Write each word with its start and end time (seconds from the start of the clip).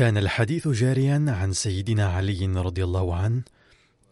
كان 0.00 0.16
الحديث 0.16 0.68
جاريا 0.68 1.24
عن 1.28 1.52
سيدنا 1.52 2.06
علي 2.06 2.46
رضي 2.46 2.84
الله 2.84 3.14
عنه 3.14 3.42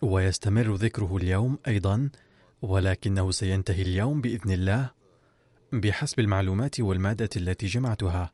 ويستمر 0.03 0.75
ذكره 0.75 1.17
اليوم 1.17 1.59
أيضا 1.67 2.11
ولكنه 2.63 3.31
سينتهي 3.31 3.83
اليوم 3.83 4.21
بإذن 4.21 4.51
الله 4.51 4.91
بحسب 5.73 6.21
المعلومات 6.21 6.81
والمادة 6.81 7.29
التي 7.37 7.67
جمعتها. 7.67 8.33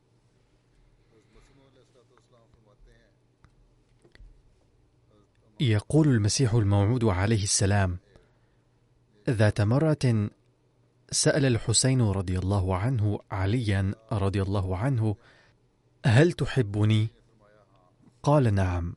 يقول 5.59 6.07
المسيح 6.07 6.53
الموعود 6.53 7.03
عليه 7.03 7.43
السلام 7.43 7.97
ذات 9.29 9.61
مرة 9.61 10.29
سأل 11.11 11.45
الحسين 11.45 12.01
رضي 12.01 12.39
الله 12.39 12.75
عنه 12.77 13.19
عليا 13.31 13.95
رضي 14.11 14.41
الله 14.41 14.77
عنه 14.77 15.15
هل 16.05 16.31
تحبني؟ 16.31 17.15
قال 18.25 18.55
نعم. 18.55 18.95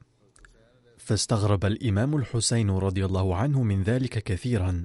فاستغرب 0.98 1.64
الإمام 1.64 2.16
الحسين 2.16 2.70
رضي 2.70 3.04
الله 3.04 3.36
عنه 3.36 3.62
من 3.62 3.82
ذلك 3.82 4.22
كثيرا 4.22 4.84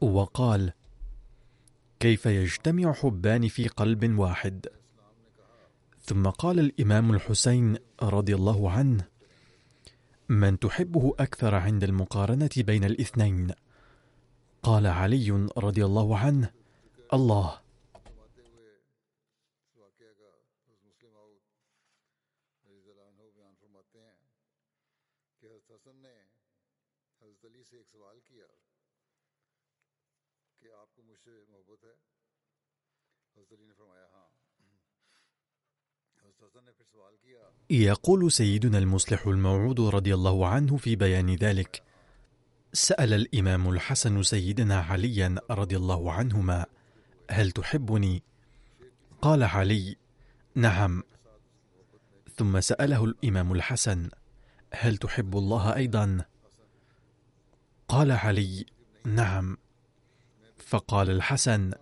وقال 0.00 0.72
كيف 2.00 2.26
يجتمع 2.26 2.92
حبان 2.92 3.48
في 3.48 3.68
قلب 3.68 4.18
واحد؟ 4.18 4.66
ثم 6.02 6.26
قال 6.26 6.58
الإمام 6.60 7.10
الحسين 7.10 7.76
رضي 8.02 8.34
الله 8.34 8.70
عنه 8.70 9.04
من 10.28 10.58
تحبه 10.58 11.14
أكثر 11.18 11.54
عند 11.54 11.84
المقارنة 11.84 12.50
بين 12.56 12.84
الاثنين. 12.84 13.50
قال 14.62 14.86
علي 14.86 15.48
رضي 15.56 15.84
الله 15.84 16.18
عنه 16.18 16.50
الله. 17.12 17.58
يقول 37.70 38.32
سيدنا 38.32 38.78
المصلح 38.78 39.26
الموعود 39.26 39.80
رضي 39.80 40.14
الله 40.14 40.46
عنه 40.46 40.76
في 40.76 40.96
بيان 40.96 41.34
ذلك. 41.34 41.82
سأل 42.72 43.12
الإمام 43.14 43.70
الحسن 43.70 44.22
سيدنا 44.22 44.80
عليا 44.80 45.34
رضي 45.50 45.76
الله 45.76 46.12
عنهما 46.12 46.66
هل 47.30 47.50
تحبني؟ 47.50 48.22
قال 49.22 49.42
علي 49.42 49.96
نعم. 50.54 51.02
ثم 52.36 52.60
سأله 52.60 53.04
الإمام 53.04 53.52
الحسن 53.52 54.10
هل 54.74 54.96
تحب 54.96 55.36
الله 55.36 55.76
أيضا؟ 55.76 56.24
قال 57.88 58.10
علي 58.10 58.66
نعم. 59.04 59.56
فقال 60.58 61.10
الحسن 61.10 61.72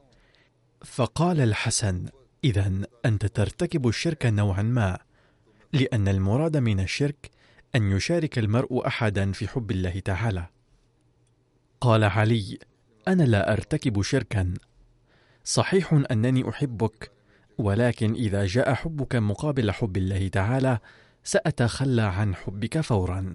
فقال 0.85 1.41
الحسن 1.41 2.09
اذا 2.45 2.73
أنت 3.05 3.27
ترتكب 3.27 3.89
الشرك 3.89 4.27
نوعا 4.27 4.63
ما 4.63 5.08
لأن 5.73 6.09
المراد 6.09 6.57
من 6.57 6.81
الشرك 6.81 7.31
أن 7.75 7.91
يشارك 7.91 8.39
المرء 8.39 8.87
أحدا 8.87 9.33
في 9.33 9.49
حب 9.49 9.71
الله 9.71 9.99
تعالى. 9.99 10.47
قال 11.81 12.05
علي 12.05 12.59
أنا 13.09 13.23
لا 13.23 13.53
أرتكب 13.53 14.03
شركا. 14.03 14.55
صحيح 15.45 15.93
أنني 16.11 16.49
أحبك 16.49 17.11
ولكن 17.59 18.15
إذا 18.15 18.47
جاء 18.47 18.75
حبك 18.75 19.17
مقابل 19.17 19.71
حب 19.71 19.97
الله 19.97 20.29
تعالى 20.29 20.79
سأتخلى 21.25 22.03
عن 22.03 22.35
حبك 22.35 22.81
فورا. 22.81 23.35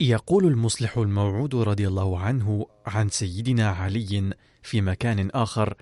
يقول 0.00 0.46
المصلح 0.46 0.98
الموعود 0.98 1.54
رضي 1.54 1.88
الله 1.88 2.18
عنه 2.18 2.66
عن 2.86 3.08
سيدنا 3.08 3.70
علي 3.70 4.32
في 4.62 4.80
مكان 4.80 5.30
آخر 5.30 5.74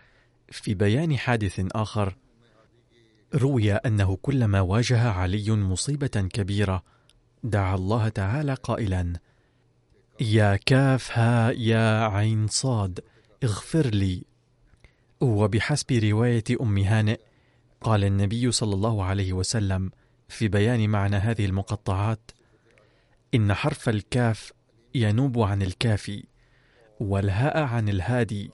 في 0.50 0.74
بيان 0.74 1.16
حادث 1.16 1.66
آخر 1.72 2.16
روي 3.34 3.72
أنه 3.72 4.16
كلما 4.22 4.60
واجه 4.60 5.10
علي 5.10 5.50
مصيبة 5.50 6.06
كبيرة 6.06 6.82
دعا 7.44 7.74
الله 7.74 8.08
تعالى 8.08 8.54
قائلا 8.54 9.12
يا 10.20 10.56
كاف 10.56 11.18
ها 11.18 11.50
يا 11.50 12.04
عين 12.04 12.46
صاد 12.46 13.00
اغفر 13.44 13.86
لي. 13.86 14.24
وبحسب 15.20 15.92
رواية 15.92 16.44
أم 16.60 16.78
هانئ 16.78 17.20
قال 17.80 18.04
النبي 18.04 18.52
صلى 18.52 18.74
الله 18.74 19.04
عليه 19.04 19.32
وسلم 19.32 19.90
في 20.28 20.48
بيان 20.48 20.90
معنى 20.90 21.16
هذه 21.16 21.44
المقطعات 21.44 22.30
إن 23.34 23.54
حرف 23.54 23.88
الكاف 23.88 24.52
ينوب 24.94 25.38
عن 25.38 25.62
الكافي 25.62 26.24
والهاء 27.00 27.62
عن 27.62 27.88
الهادي 27.88 28.50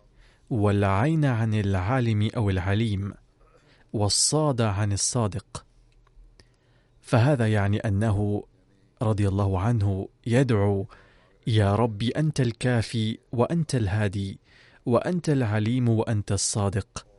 والعين 0.50 1.24
عن 1.24 1.54
العالم 1.54 2.30
أو 2.36 2.50
العليم 2.50 3.14
والصاد 3.92 4.60
عن 4.60 4.92
الصادق. 4.92 5.66
فهذا 7.00 7.52
يعني 7.52 7.78
أنه 7.78 8.44
رضي 9.02 9.28
الله 9.28 9.60
عنه 9.60 10.08
يدعو 10.26 10.86
يا 11.46 11.74
رب 11.74 12.02
أنت 12.02 12.40
الكافي 12.40 13.18
وأنت 13.32 13.74
الهادي 13.74 14.38
وأنت 14.86 15.30
العليم 15.30 15.88
وأنت 15.88 16.32
الصادق. 16.32 17.09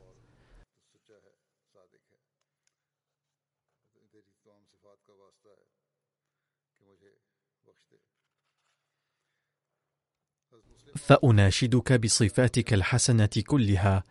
فأناشدك 11.12 11.94
بصفاتك 11.94 12.74
الحسنة 12.74 13.30
كلها. 13.48 14.04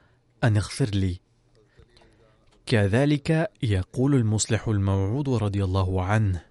أن 0.44 0.56
اغفر 0.56 0.84
لي. 0.84 1.20
كذلك 2.66 3.50
يقول 3.62 4.14
المصلح 4.14 4.68
الموعود 4.68 5.28
رضي 5.28 5.64
الله 5.64 6.04
عنه 6.04 6.42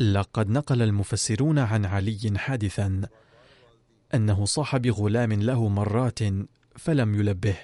لقد 0.00 0.50
نقل 0.50 0.82
المفسرون 0.82 1.58
عن 1.58 1.84
علي 1.84 2.32
حادثا 2.36 3.00
أنه 4.14 4.44
صاح 4.44 4.76
بغلام 4.76 5.32
له 5.32 5.68
مرات 5.68 6.18
فلم 6.76 7.14
يلبه. 7.14 7.56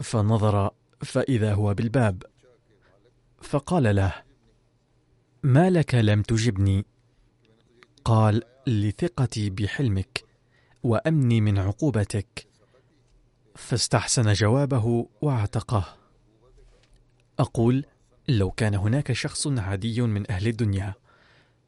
فنظر 0.00 0.70
فإذا 1.00 1.54
هو 1.54 1.74
بالباب 1.74 2.22
فقال 3.42 3.96
له 3.96 4.14
ما 5.42 5.70
لك 5.70 5.94
لم 5.94 6.22
تجبني؟ 6.22 6.84
قال 8.04 8.42
لثقتي 8.68 9.50
بحلمك 9.50 10.24
وأمني 10.82 11.40
من 11.40 11.58
عقوبتك. 11.58 12.46
فاستحسن 13.56 14.32
جوابه 14.32 15.06
واعتقه 15.22 15.96
أقول 17.38 17.84
لو 18.28 18.50
كان 18.50 18.74
هناك 18.74 19.12
شخص 19.12 19.46
عادي 19.46 20.02
من 20.02 20.30
أهل 20.30 20.48
الدنيا 20.48 20.94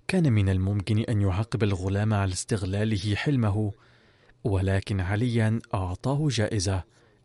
كان 0.08 0.32
من 0.32 0.48
الممكن 0.48 0.98
أن 0.98 1.20
يعاقب 1.20 1.62
الغلام 1.62 2.14
على 2.14 2.32
استغلاله 2.32 3.14
حلمه 3.14 3.72
ولكن 4.44 5.00
عليا 5.00 5.58
أعطاه 5.74 6.28
جائزة 6.28 6.82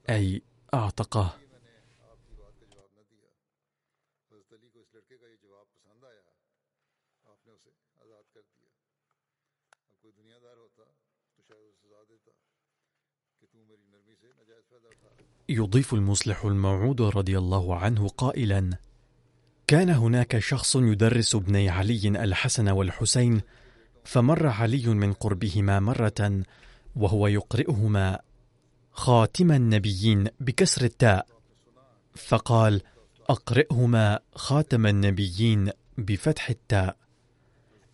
أي 0.10 0.42
اعتقه 0.74 1.36
يضيف 15.50 15.94
المصلح 15.94 16.45
الموعود 16.45 17.01
رضي 17.01 17.38
الله 17.38 17.75
عنه 17.75 18.07
قائلا 18.07 18.69
كان 19.68 19.89
هناك 19.89 20.39
شخص 20.39 20.75
يدرس 20.75 21.36
ابني 21.36 21.69
علي 21.69 22.07
الحسن 22.07 22.69
والحسين 22.69 23.42
فمر 24.03 24.47
علي 24.47 24.88
من 24.88 25.13
قربهما 25.13 25.80
مرة 25.80 26.44
وهو 26.95 27.27
يقرئهما 27.27 28.19
خاتم 28.92 29.51
النبيين 29.51 30.27
بكسر 30.39 30.86
التاء 30.86 31.27
فقال 32.15 32.81
أقرئهما 33.30 34.19
خاتم 34.36 34.88
النبيين 34.88 35.69
بفتح 35.98 36.50
التاء. 36.50 36.98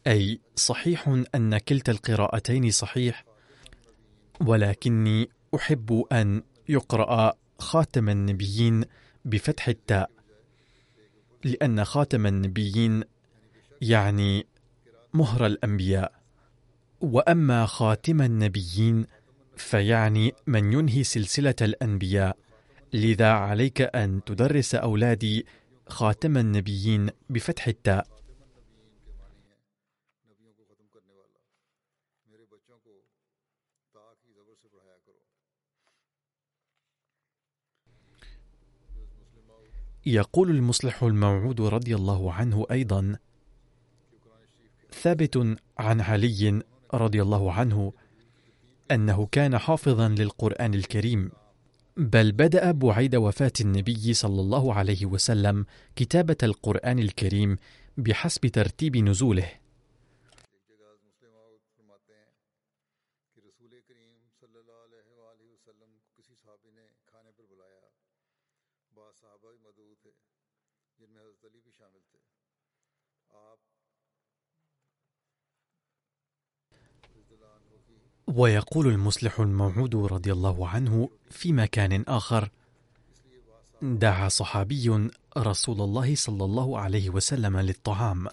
أي 0.08 0.40
صحيح 0.56 1.08
أن 1.36 1.58
كلتا 1.58 1.92
القراءتين 1.92 2.72
صحيح 2.72 3.26
ولكني 4.42 5.30
أحب 5.56 6.06
أن 6.12 6.44
يقرأ 6.70 7.34
خاتم 7.62 8.10
النبيين 8.10 8.84
بفتح 9.26 9.68
التاء 9.68 10.10
لأن 11.44 11.86
خاتم 11.86 12.28
النبيين 12.28 13.04
يعني 13.82 14.46
مهر 15.14 15.46
الأنبياء. 15.46 16.14
وأما 17.02 17.66
خاتم 17.66 18.22
النبيين 18.22 19.06
فيعني 19.58 20.34
من 20.48 20.74
ينهي 20.74 21.04
سلسلة 21.04 21.56
الأنبياء. 21.62 22.38
لذا 22.94 23.32
عليك 23.32 23.82
أن 23.82 24.22
تدرس 24.26 24.76
أولادي 24.76 25.46
خاتم 25.88 26.38
النبيين 26.38 27.10
بفتح 27.30 27.68
التاء. 27.68 28.08
يقول 40.06 40.50
المصلح 40.50 41.04
الموعود 41.04 41.62
رضي 41.62 41.96
الله 41.96 42.34
عنه 42.34 42.66
أيضا 42.72 43.16
ثابت 45.02 45.58
عن 45.78 46.02
علي 46.02 46.62
رضي 46.94 47.22
الله 47.22 47.54
عنه 47.54 47.94
أنه 48.92 49.28
كان 49.32 49.58
حافظا 49.58 50.10
للقرآن 50.10 50.74
الكريم 50.74 51.32
بل 51.98 52.32
بدأ 52.32 52.72
بعيد 52.72 53.16
وفاة 53.16 53.52
النبي 53.62 54.14
صلى 54.14 54.42
الله 54.42 54.74
عليه 54.74 55.06
وسلم 55.06 55.66
كتابة 55.96 56.38
القرآن 56.44 57.00
الكريم 57.00 57.58
بحسب 57.98 58.48
ترتيب 58.48 58.98
نزوله. 58.98 59.61
ويقول 78.36 78.88
المصلح 78.88 79.40
الموعود 79.40 79.96
رضي 79.96 80.32
الله 80.32 80.68
عنه 80.68 81.10
في 81.30 81.54
مكان 81.54 82.04
آخر 82.08 82.50
دعا 83.82 84.30
صحابي 84.30 85.10
رسول 85.38 85.82
الله 85.82 86.16
صلى 86.16 86.46
الله 86.46 86.80
عليه 86.80 87.10
وسلم 87.10 87.58
للطعام 87.58 88.28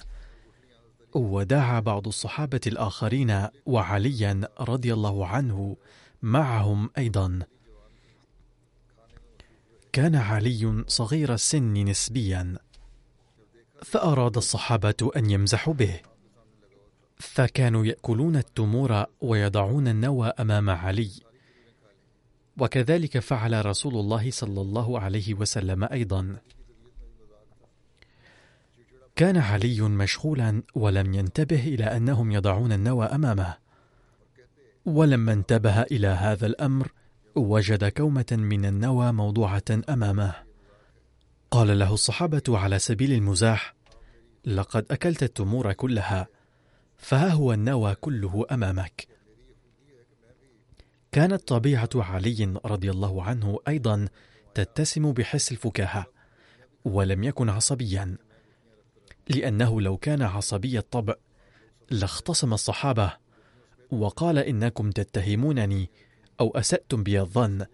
ودعا 1.15 1.81
بعض 1.81 2.07
الصحابة 2.07 2.61
الآخرين 2.67 3.49
وعليا 3.67 4.49
رضي 4.61 4.93
الله 4.93 5.27
عنه 5.27 5.77
معهم 6.23 6.91
أيضا. 6.99 7.39
كان 9.93 10.15
علي 10.15 10.85
صغير 10.89 11.35
السن 11.35 11.75
نسبيا 11.75 12.59
فأراد 13.83 14.37
الصحابة 14.37 15.11
أن 15.17 15.31
يمزحوا 15.31 15.75
به. 15.75 16.01
فكانوا 17.19 17.87
يأكلون 17.87 18.37
التمور 18.37 19.05
ويضعون 19.21 19.89
النوى 19.89 20.33
أمام 20.41 20.71
علي. 20.71 21.11
وكذلك 22.59 23.19
فعل 23.19 23.67
رسول 23.67 23.95
الله 23.95 24.31
صلى 24.31 24.61
الله 24.61 25.01
عليه 25.01 25.35
وسلم 25.35 25.85
أيضا. 25.85 26.37
كان 29.17 29.37
علي 29.37 29.81
مشغولا 29.81 30.63
ولم 30.75 31.15
ينتبه 31.15 31.61
إلى 31.67 31.85
أنهم 31.85 32.33
يضعون 32.33 32.73
النوى 32.73 33.07
أمامه. 33.07 33.55
ولما 34.87 35.33
انتبه 35.33 35.83
إلى 35.83 36.07
هذا 36.07 36.47
الأمر 36.47 36.93
وجد 37.35 37.85
كومة 37.85 38.27
من 38.31 38.65
النوى 38.65 39.13
موضوعة 39.13 39.63
أمامه. 39.89 40.35
قال 41.51 41.79
له 41.79 41.95
الصحابة 41.95 42.43
على 42.49 42.79
سبيل 42.79 43.13
المزاح 43.13 43.75
لقد 44.45 44.87
أكلت 44.91 45.23
التمور 45.23 45.73
كلها 45.73 46.29
فها 46.99 47.29
هو 47.29 47.53
النوى 47.53 47.95
كله 47.95 48.47
أمامك. 48.51 49.09
كانت 51.13 51.49
طبيعة 51.49 51.91
علي 51.95 52.61
رضي 52.65 52.91
الله 52.91 53.23
عنه 53.23 53.59
أيضا 53.69 54.09
تتسم 54.55 55.13
بحس 55.13 55.53
الفكاهة 55.53 56.07
ولم 56.85 57.25
يكن 57.25 57.49
عصبيا 57.49 58.17
لأنه 59.29 59.81
لو 59.81 59.97
كان 59.97 60.23
عصبي 60.23 60.79
الطبع 60.79 61.15
لاختصم 61.91 62.55
الصحابة 62.55 63.13
وقال 63.91 64.39
إنكم 64.39 64.91
تتهمونني 64.91 65.91
أو 66.41 66.51
أسأتم 66.51 67.03
بي 67.03 67.21
الظن 67.21 67.67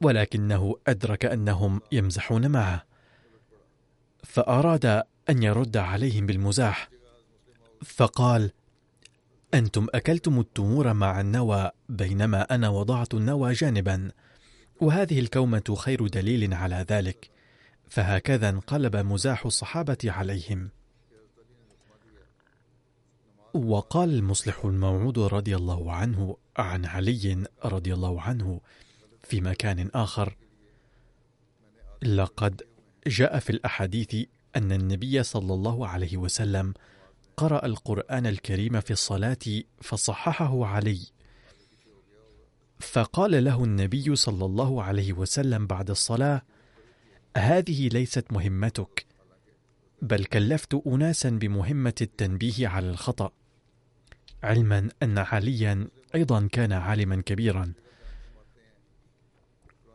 ولكنه 0.00 0.76
أدرك 0.86 1.24
أنهم 1.24 1.80
يمزحون 1.92 2.50
معه 2.50 2.84
فأراد 4.24 4.86
أن 5.30 5.42
يرد 5.42 5.76
عليهم 5.76 6.26
بالمزاح. 6.26 6.93
فقال 7.84 8.50
أنتم 9.54 9.86
أكلتم 9.94 10.40
التمور 10.40 10.92
مع 10.92 11.20
النوى 11.20 11.70
بينما 11.88 12.54
أنا 12.54 12.68
وضعت 12.68 13.14
النوى 13.14 13.52
جانبا 13.52 14.10
وهذه 14.80 15.20
الكومة 15.20 15.76
خير 15.78 16.06
دليل 16.06 16.54
على 16.54 16.86
ذلك. 16.90 17.30
فهكذا 17.88 18.48
انقلب 18.48 18.96
مزاح 18.96 19.46
الصحابة 19.46 19.98
عليهم. 20.04 20.70
وقال 23.54 24.14
المصلح 24.14 24.64
الموعود 24.64 25.18
رضي 25.18 25.56
الله 25.56 25.92
عنه 25.92 26.36
عن 26.56 26.84
علي 26.86 27.44
رضي 27.64 27.94
الله 27.94 28.20
عنه 28.20 28.60
في 29.22 29.40
مكان 29.40 29.90
آخر 29.94 30.36
لقد 32.02 32.62
جاء 33.06 33.38
في 33.38 33.50
الأحاديث 33.50 34.16
أن 34.56 34.72
النبي 34.72 35.22
صلى 35.22 35.54
الله 35.54 35.88
عليه 35.88 36.16
وسلم 36.16 36.74
قرأ 37.36 37.66
القرآن 37.66 38.26
الكريم 38.26 38.80
في 38.80 38.90
الصلاة 38.90 39.62
فصححه 39.82 40.66
علي. 40.66 41.00
فقال 42.80 43.44
له 43.44 43.64
النبي 43.64 44.16
صلى 44.16 44.44
الله 44.44 44.82
عليه 44.82 45.12
وسلم 45.12 45.66
بعد 45.66 45.90
الصلاة 45.90 46.42
هذه 47.36 47.88
ليست 47.88 48.32
مهمتك 48.32 49.06
بل 50.02 50.24
كلفت 50.24 50.82
أناسا 50.86 51.30
بمهمة 51.30 51.94
التنبيه 52.00 52.68
على 52.68 52.90
الخطأ. 52.90 53.32
علما 54.42 54.88
أن 55.02 55.18
عليا 55.18 55.88
أيضا 56.14 56.48
كان 56.52 56.72
عالما 56.72 57.22
كبيرا. 57.22 57.72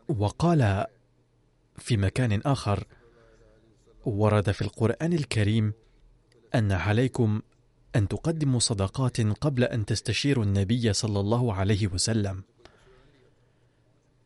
وقال 0.10 0.86
في 1.78 1.98
مكان 1.98 2.42
آخر 2.46 2.84
ورد 4.06 4.52
في 4.52 4.62
القرآن 4.62 5.14
الكريم 5.14 5.74
أن 6.56 6.72
عليكم 6.72 7.42
أن 7.96 8.08
تقدموا 8.08 8.60
صدقات 8.60 9.22
قبل 9.22 9.64
أن 9.64 9.86
تستشيروا 9.86 10.44
النبي 10.44 10.94
صلى 10.94 11.20
الله 11.20 11.54
عليه 11.54 11.88
وسلم. 11.88 12.44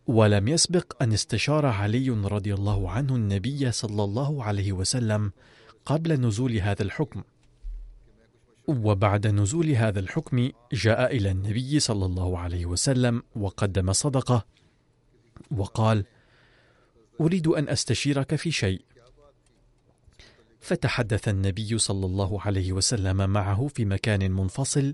ولم 0.08 0.48
يسبق 0.48 1.04
أن 1.04 1.14
استشار 1.14 1.66
علي 1.66 2.10
رضي 2.10 2.54
الله 2.54 2.92
عنه 2.92 3.16
النبي 3.16 3.72
صلى 3.72 4.04
الله 4.04 4.44
عليه 4.44 4.72
وسلم 4.72 5.32
قبل 5.86 6.14
نزول 6.14 6.56
هذا 6.56 6.84
الحكم. 6.84 7.24
وبعد 8.68 9.28
نزول 9.28 9.70
هذا 9.70 10.00
الحكم 10.00 10.52
جاء 10.74 11.16
إلى 11.16 11.32
النبي 11.32 11.80
صلى 11.80 12.06
الله 12.06 12.40
عليه 12.40 12.66
وسلم 12.66 13.24
وقدم 13.36 13.94
صدقة 13.94 14.46
وقال 15.52 16.06
أريد 17.22 17.48
أن 17.48 17.70
أستشيرك 17.70 18.36
في 18.36 18.52
شيء. 18.52 18.82
فتحدث 20.64 21.28
النبي 21.28 21.78
صلى 21.78 22.06
الله 22.06 22.42
عليه 22.42 22.74
وسلم 22.74 23.30
معه 23.30 23.68
في 23.68 23.86
مكان 23.86 24.32
منفصل 24.32 24.94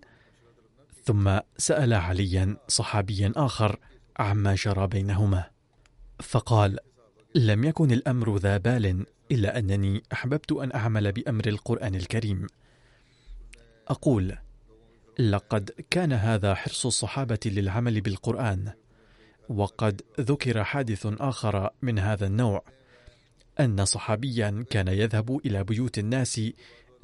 ثم 1.03 1.39
سأل 1.57 1.93
عليا 1.93 2.57
صحابيا 2.67 3.33
آخر 3.35 3.79
عما 4.17 4.55
جرى 4.55 4.87
بينهما. 4.87 5.43
فقال 6.19 6.79
لم 7.35 7.63
يكن 7.63 7.91
الأمر 7.91 8.37
ذا 8.37 8.57
بال 8.57 9.05
إلا 9.31 9.59
أنني 9.59 10.03
أحببت 10.13 10.51
أن 10.51 10.71
أعمل 10.75 11.11
بأمر 11.11 11.47
القرآن 11.47 11.95
الكريم. 11.95 12.47
أقول 13.87 14.37
لقد 15.19 15.71
كان 15.89 16.13
هذا 16.13 16.53
حرص 16.55 16.85
الصحابة 16.85 17.39
للعمل 17.45 18.01
بالقرآن 18.01 18.71
وقد 19.49 20.01
ذكر 20.19 20.63
حادث 20.63 21.07
آخر 21.19 21.69
من 21.81 21.99
هذا 21.99 22.27
النوع. 22.27 22.63
أن 23.59 23.85
صحابيا 23.85 24.65
كان 24.69 24.87
يذهب 24.87 25.41
إلى 25.45 25.63
بيوت 25.63 25.99
الناس 25.99 26.41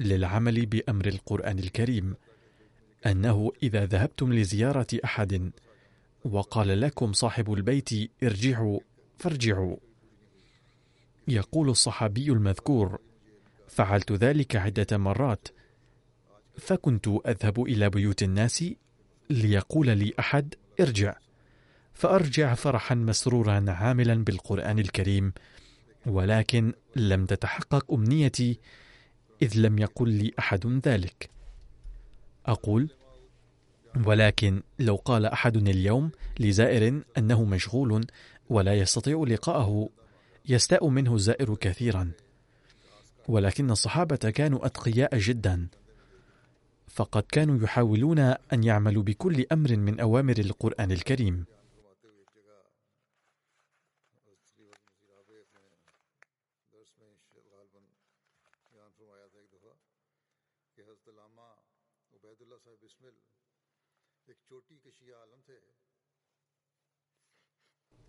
للعمل 0.00 0.66
بأمر 0.66 1.06
القرآن 1.06 1.58
الكريم 1.58 2.14
أنه 3.06 3.52
إذا 3.62 3.86
ذهبتم 3.86 4.32
لزيارة 4.32 4.86
أحد 5.04 5.50
وقال 6.24 6.80
لكم 6.80 7.12
صاحب 7.12 7.52
البيت 7.52 7.90
ارجعوا 8.22 8.80
فارجعوا. 9.18 9.76
يقول 11.28 11.68
الصحابي 11.68 12.32
المذكور 12.32 12.98
فعلت 13.68 14.12
ذلك 14.12 14.56
عدة 14.56 14.98
مرات 14.98 15.48
فكنت 16.58 17.08
أذهب 17.08 17.62
إلى 17.62 17.90
بيوت 17.90 18.22
الناس 18.22 18.64
ليقول 19.30 19.98
لي 19.98 20.12
أحد 20.18 20.54
ارجع 20.80 21.16
فأرجع 21.94 22.54
فرحا 22.54 22.94
مسرورا 22.94 23.64
عاملا 23.68 24.24
بالقرآن 24.24 24.78
الكريم 24.78 25.32
ولكن 26.06 26.72
لم 26.96 27.26
تتحقق 27.26 27.92
أمنيتي 27.92 28.58
إذ 29.42 29.52
لم 29.56 29.78
يقل 29.78 30.08
لي 30.08 30.32
أحد 30.38 30.80
ذلك. 30.88 31.30
أقول 32.46 32.90
ولكن 34.04 34.62
لو 34.78 34.96
قال 34.96 35.26
أحد 35.26 35.56
اليوم 35.56 36.10
لزائر 36.40 37.02
أنه 37.18 37.44
مشغول 37.44 38.06
ولا 38.48 38.74
يستطيع 38.74 39.24
لقاءه 39.28 39.88
يستاء 40.48 40.88
منه 40.88 41.14
الزائر 41.14 41.54
كثيرا. 41.54 42.10
ولكن 43.28 43.70
الصحابة 43.70 44.16
كانوا 44.16 44.66
أتقياء 44.66 45.18
جدا. 45.18 45.68
فقد 46.88 47.22
كانوا 47.22 47.58
يحاولون 47.62 48.18
أن 48.18 48.64
يعملوا 48.64 49.02
بكل 49.02 49.46
أمر 49.52 49.76
من 49.76 50.00
أوامر 50.00 50.38
القرآن 50.38 50.92
الكريم. 50.92 51.44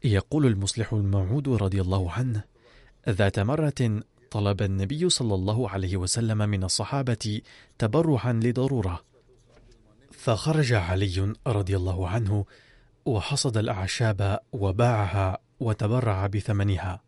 يقول 0.04 0.46
المصلح 0.46 0.94
الموعود 0.94 1.50
رضي 1.50 1.82
الله 1.82 2.12
عنه 2.12 2.44
ذات 3.10 3.40
مرة 3.40 4.02
طلب 4.32 4.62
النبي 4.62 5.10
صلى 5.10 5.36
الله 5.36 5.70
عليه 5.70 5.98
وسلم 5.98 6.38
من 6.38 6.64
الصحابة 6.64 7.42
تبرعا 7.78 8.34
لضرورة. 8.34 9.04
فخرج 10.12 10.74
علي 10.74 11.34
رضي 11.48 11.78
الله 11.78 12.08
عنه 12.10 12.46
وحصد 13.06 13.58
الأعشاب 13.58 14.40
وباعها 14.52 15.38
وتبرع 15.60 16.28
بثمنها. 16.28 17.02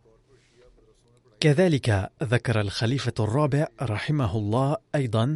كذلك 1.39 2.11
ذكر 2.23 2.61
الخليفة 2.61 3.13
الرابع 3.19 3.67
رحمه 3.81 4.37
الله 4.37 4.77
أيضا 4.95 5.35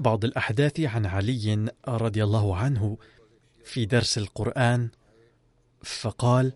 بعض 0.00 0.24
الأحداث 0.24 0.80
عن 0.80 1.06
علي 1.06 1.70
رضي 1.88 2.24
الله 2.24 2.56
عنه 2.56 2.98
في 3.64 3.84
درس 3.84 4.18
القرآن 4.18 4.88
فقال: 5.82 6.52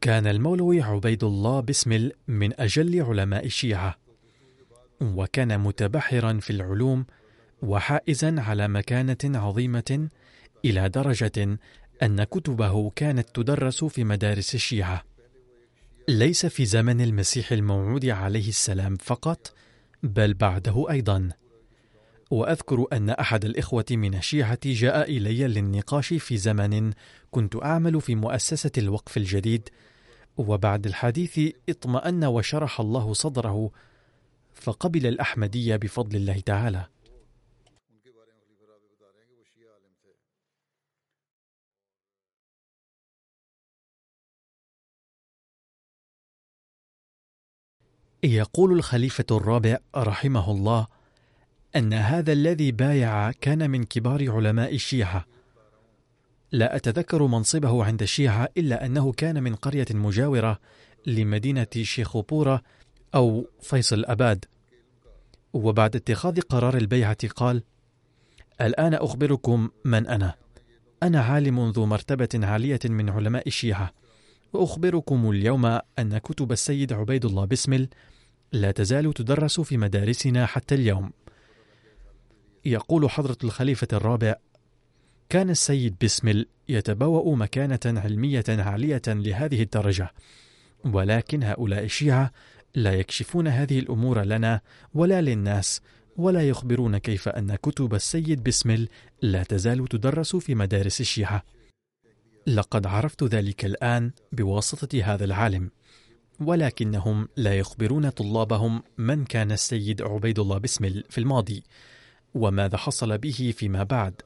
كان 0.00 0.26
المولوي 0.26 0.82
عبيد 0.82 1.24
الله 1.24 1.60
بسمل 1.60 2.12
من 2.28 2.60
أجل 2.60 3.02
علماء 3.02 3.46
الشيعة 3.46 3.98
وكان 5.00 5.60
متبحرا 5.60 6.38
في 6.40 6.50
العلوم 6.50 7.06
وحائزا 7.62 8.34
على 8.38 8.68
مكانة 8.68 9.18
عظيمة 9.24 10.08
إلى 10.64 10.88
درجة 10.88 11.58
أن 12.02 12.24
كتبه 12.24 12.90
كانت 12.90 13.28
تدرس 13.34 13.84
في 13.84 14.04
مدارس 14.04 14.54
الشيعة. 14.54 15.04
ليس 16.08 16.46
في 16.46 16.64
زمن 16.64 17.00
المسيح 17.00 17.52
الموعود 17.52 18.06
عليه 18.06 18.48
السلام 18.48 18.96
فقط 18.96 19.54
بل 20.02 20.34
بعده 20.34 20.90
أيضا. 20.90 21.28
وأذكر 22.30 22.86
أن 22.92 23.10
أحد 23.10 23.44
الإخوة 23.44 23.84
من 23.90 24.14
الشيعة 24.14 24.58
جاء 24.64 25.10
إلي 25.10 25.46
للنقاش 25.46 26.14
في 26.14 26.36
زمن 26.36 26.92
كنت 27.30 27.56
أعمل 27.62 28.00
في 28.00 28.14
مؤسسة 28.14 28.70
الوقف 28.78 29.16
الجديد 29.16 29.68
وبعد 30.38 30.86
الحديث 30.86 31.40
اطمأن 31.68 32.24
وشرح 32.24 32.80
الله 32.80 33.12
صدره 33.12 33.70
فقبل 34.54 35.06
الأحمدية 35.06 35.76
بفضل 35.76 36.16
الله 36.16 36.40
تعالى. 36.40 36.86
يقول 48.24 48.72
الخليفة 48.72 49.24
الرابع 49.30 49.78
رحمه 49.96 50.50
الله 50.50 50.86
أن 51.76 51.92
هذا 51.92 52.32
الذي 52.32 52.72
بايع 52.72 53.30
كان 53.32 53.70
من 53.70 53.84
كبار 53.84 54.30
علماء 54.30 54.74
الشيعة 54.74 55.26
لا 56.52 56.76
أتذكر 56.76 57.26
منصبه 57.26 57.84
عند 57.84 58.02
الشيعة 58.02 58.48
إلا 58.56 58.86
أنه 58.86 59.12
كان 59.12 59.42
من 59.42 59.54
قرية 59.54 59.86
مجاورة 59.90 60.58
لمدينة 61.06 61.66
شيخوبورة 61.82 62.62
أو 63.14 63.46
فيصل 63.60 64.04
أباد. 64.04 64.44
وبعد 65.52 65.96
اتخاذ 65.96 66.40
قرار 66.40 66.76
البيعة 66.76 67.28
قال 67.28 67.62
الآن 68.60 68.94
أخبركم 68.94 69.68
من 69.84 70.06
أنا. 70.06 70.34
أنا 71.02 71.20
عالم 71.20 71.70
ذو 71.70 71.86
مرتبة 71.86 72.28
عالية 72.46 72.80
من 72.84 73.10
علماء 73.10 73.46
الشيعة. 73.46 73.92
وأخبركم 74.52 75.30
اليوم 75.30 75.66
أن 75.98 76.18
كتب 76.18 76.52
السيد 76.52 76.92
عبيد 76.92 77.24
الله 77.24 77.44
بسمل 77.44 77.88
لا 78.52 78.70
تزال 78.70 79.12
تدرس 79.12 79.60
في 79.60 79.76
مدارسنا 79.76 80.46
حتى 80.46 80.74
اليوم. 80.74 81.10
يقول 82.64 83.10
حضرة 83.10 83.38
الخليفة 83.44 83.88
الرابع 83.92 84.36
كان 85.28 85.50
السيد 85.50 85.96
بسمل 86.04 86.46
يتبوأ 86.68 87.36
مكانة 87.36 87.80
علمية 87.86 88.44
عالية 88.48 89.02
لهذه 89.06 89.62
الدرجة. 89.62 90.12
ولكن 90.84 91.42
هؤلاء 91.42 91.84
الشيعة 91.84 92.32
لا 92.74 92.92
يكشفون 92.92 93.48
هذه 93.48 93.78
الأمور 93.78 94.22
لنا 94.22 94.60
ولا 94.94 95.20
للناس 95.20 95.80
ولا 96.16 96.48
يخبرون 96.48 96.98
كيف 96.98 97.28
أن 97.28 97.54
كتب 97.54 97.94
السيد 97.94 98.42
بسمل 98.42 98.88
لا 99.22 99.42
تزال 99.42 99.86
تدرس 99.88 100.36
في 100.36 100.54
مدارس 100.54 101.00
الشيعة. 101.00 101.42
لقد 102.46 102.86
عرفت 102.86 103.24
ذلك 103.24 103.64
الآن 103.64 104.10
بواسطة 104.32 105.02
هذا 105.04 105.24
العالم. 105.24 105.70
ولكنهم 106.40 107.28
لا 107.36 107.58
يخبرون 107.58 108.10
طلابهم 108.10 108.82
من 108.98 109.24
كان 109.24 109.52
السيد 109.52 110.02
عبيد 110.02 110.38
الله 110.38 110.58
بسمل 110.58 111.04
في 111.10 111.18
الماضي 111.18 111.62
وماذا 112.34 112.76
حصل 112.76 113.18
به 113.18 113.54
فيما 113.56 113.82
بعد. 113.82 114.22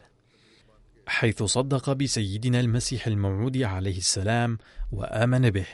حيث 1.06 1.42
صدق 1.42 1.92
بسيدنا 1.92 2.61
المسيح 2.61 3.06
الموعود 3.06 3.56
عليه 3.56 3.99
السلام 3.99 4.59
وآمن 4.92 5.50
به 5.50 5.66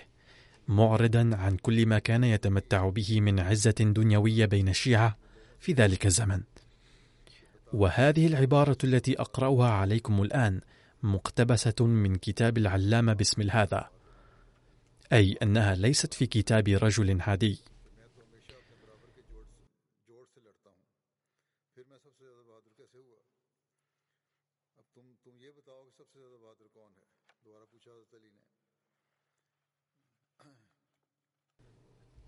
معرضا 0.69 1.31
عن 1.33 1.57
كل 1.57 1.87
ما 1.87 1.99
كان 1.99 2.25
يتمتع 2.25 2.89
به 2.89 3.21
من 3.21 3.41
عزة 3.41 3.71
دنيوية 3.71 4.47
بين 4.47 4.69
الشيعة 4.69 5.17
في 5.61 5.73
ذلك 5.73 6.07
الزمن. 6.07 6.43
وهذه 7.73 8.27
العبارة 8.27 8.79
التي 8.85 9.21
أقرأها 9.21 9.71
عليكم 9.71 10.23
الآن 10.23 10.61
مقتبسة 11.03 11.87
من 11.87 12.17
كتاب 12.17 12.59
العلامة 12.59 13.13
باسم 13.13 13.51
هذا 13.51 13.91
أي 15.13 15.37
أنها 15.43 15.75
ليست 15.75 16.15
في 16.15 16.27
كتاب 16.27 16.69
رجل 16.69 17.21
عادي. 17.21 17.59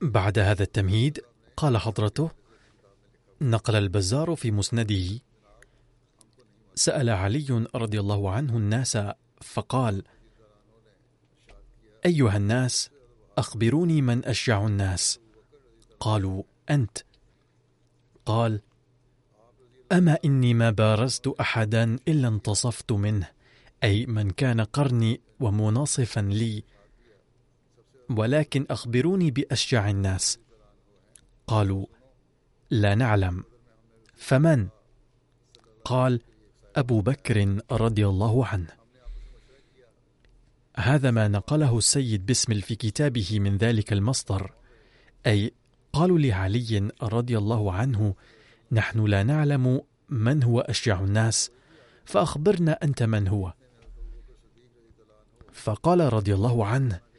بعد 0.03 0.39
هذا 0.39 0.63
التمهيد 0.63 1.21
قال 1.57 1.79
حضرته 1.79 2.31
نقل 3.41 3.77
البزار 3.77 4.35
في 4.35 4.51
مسنده. 4.51 5.21
سأل 6.75 7.11
علي 7.11 7.67
رضي 7.75 8.01
الله 8.01 8.31
عنه 8.31 8.57
الناس 8.57 8.99
فقال 9.43 10.03
أيها 12.07 12.37
الناس 12.37 12.91
أخبروني 13.39 14.03
من 14.03 14.25
أشجع 14.25 14.67
الناس. 14.67 15.21
قالوا 16.01 16.43
أنت. 16.71 16.99
قال 18.27 18.61
أما 19.93 20.19
إني 20.25 20.55
ما 20.55 20.71
بارزت 20.71 21.27
أحدا 21.27 21.99
إلا 22.09 22.29
انتصفت 22.29 22.93
منه 22.93 23.29
أي 23.85 24.07
من 24.07 24.31
كان 24.31 24.61
قرني 24.61 25.21
ومناصفا 25.41 26.21
لي. 26.21 26.65
ولكن 28.11 28.67
أخبروني 28.71 29.31
بأشجع 29.31 29.91
الناس. 29.91 30.39
قالوا 31.47 31.87
لا 32.71 32.95
نعلم. 32.95 33.45
فمن؟ 34.15 34.69
قال 35.85 36.21
أبو 36.77 37.01
بكر 37.01 37.61
رضي 37.73 38.07
الله 38.07 38.47
عنه. 38.47 38.81
هذا 40.77 41.11
ما 41.11 41.29
نقله 41.29 41.79
السيد 41.79 42.27
بسمل 42.27 42.63
في 42.63 42.75
كتابه 42.75 43.41
من 43.41 43.57
ذلك 43.57 43.93
المصدر. 43.93 44.53
أي 45.27 45.53
قالوا 45.93 46.19
لعلي 46.19 46.91
رضي 47.03 47.39
الله 47.39 47.73
عنه 47.73 48.15
نحن 48.73 49.05
لا 49.05 49.23
نعلم 49.23 49.81
من 50.09 50.43
هو 50.43 50.61
أشجع 50.61 51.01
الناس 51.01 51.51
فأخبرنا 52.05 52.73
أنت 52.83 53.03
من 53.03 53.29
هو. 53.29 53.53
فقال 55.53 56.13
رضي 56.13 56.35
الله 56.35 56.67
عنه 56.67 57.10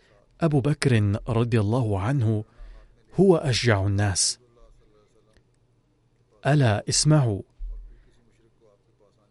أبو 0.41 0.61
بكر 0.61 1.19
رضي 1.29 1.59
الله 1.59 1.99
عنه 1.99 2.43
هو 3.19 3.35
أشجع 3.35 3.85
الناس. 3.87 4.39
ألا 6.47 6.89
اسمعوا 6.89 7.41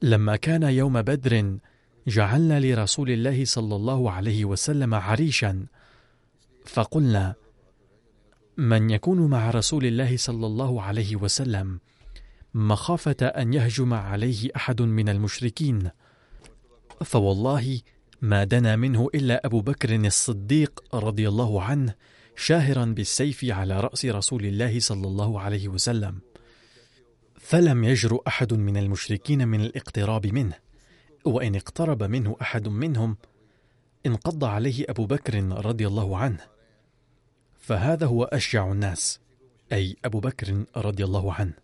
لما 0.03 0.37
كان 0.37 0.63
يوم 0.63 1.03
بدر 1.03 1.59
جعلنا 2.07 2.61
لرسول 2.61 3.11
الله 3.11 3.45
صلى 3.45 3.77
الله 3.77 4.11
عليه 4.11 4.45
وسلم 4.45 4.95
عريشا 4.95 5.67
فقلنا 6.65 7.35
من 8.57 8.91
يكون 8.91 9.31
مع 9.31 9.51
رسول 9.51 9.87
الله 9.87 10.17
صلى 10.17 10.47
الله 10.47 10.83
عليه 10.83 11.17
وسلم 11.17 11.81
مخافة 12.55 13.27
أن 13.27 13.55
يهجم 13.55 13.95
عليه 13.95 14.51
أحد 14.57 14.83
من 14.83 15.09
المشركين. 15.09 15.91
فوالله 17.05 17.81
ما 18.23 18.45
دنا 18.45 18.77
منه 18.77 19.09
إلا 19.15 19.47
أبو 19.47 19.61
بكر 19.61 19.95
الصديق 19.95 20.85
رضي 20.95 21.29
الله 21.29 21.63
عنه 21.63 21.95
شاهرا 22.37 22.85
بالسيف 22.85 23.45
على 23.45 23.81
رأس 23.81 24.05
رسول 24.05 24.45
الله 24.45 24.81
صلى 24.81 25.07
الله 25.07 25.41
عليه 25.41 25.69
وسلم. 25.69 26.21
فلم 27.35 27.85
يجرؤ 27.85 28.23
أحد 28.29 28.55
من 28.55 28.77
المشركين 28.77 29.49
من 29.49 29.61
الاقتراب 29.61 30.27
منه 30.27 30.55
وإن 31.25 31.57
اقترب 31.57 32.03
منه 32.03 32.37
أحد 32.43 32.69
منهم 32.69 33.17
انقض 34.07 34.45
عليه 34.45 34.85
أبو 34.89 35.07
بكر 35.07 35.45
رضي 35.67 35.87
الله 35.87 36.19
عنه. 36.19 36.41
فهذا 37.61 38.07
هو 38.07 38.25
أشجع 38.25 38.73
الناس 38.73 39.21
أي 39.73 39.97
أبو 40.05 40.21
بكر 40.21 40.65
رضي 40.77 41.05
الله 41.05 41.35
عنه. 41.35 41.55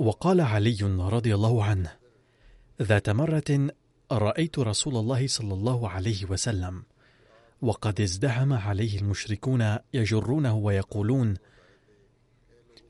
وقال 0.00 0.40
علي 0.40 0.78
رضي 0.98 1.34
الله 1.34 1.64
عنه 1.64 1.92
ذات 2.82 3.10
مرة 3.10 3.68
رأيت 4.12 4.58
رسول 4.58 4.96
الله 4.96 5.26
صلى 5.26 5.54
الله 5.54 5.88
عليه 5.88 6.24
وسلم 6.24 6.82
وقد 7.62 8.00
ازدحم 8.00 8.52
عليه 8.52 8.98
المشركون 8.98 9.76
يجرونه 9.94 10.56
ويقولون 10.56 11.34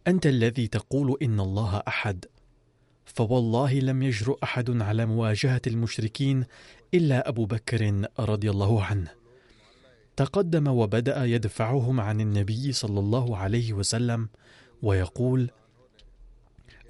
أنت 0.06 0.26
الذي 0.26 0.68
تقول 0.68 1.16
إن 1.22 1.40
الله 1.40 1.82
أحد؟ 1.88 2.24
فوالله 3.04 3.80
لم 3.80 4.02
يجرؤ 4.02 4.38
أحد 4.42 4.82
على 4.82 5.06
مواجهة 5.06 5.62
المشركين 5.66 6.44
إلا 6.94 7.28
أبو 7.28 7.44
بكر 7.46 8.06
رضي 8.18 8.50
الله 8.50 8.84
عنه. 8.84 9.10
تقدم 10.16 10.68
وبدأ 10.68 11.24
يدفعهم 11.24 12.00
عن 12.00 12.20
النبي 12.20 12.72
صلى 12.72 13.00
الله 13.00 13.36
عليه 13.36 13.72
وسلم 13.72 14.28
ويقول 14.82 15.50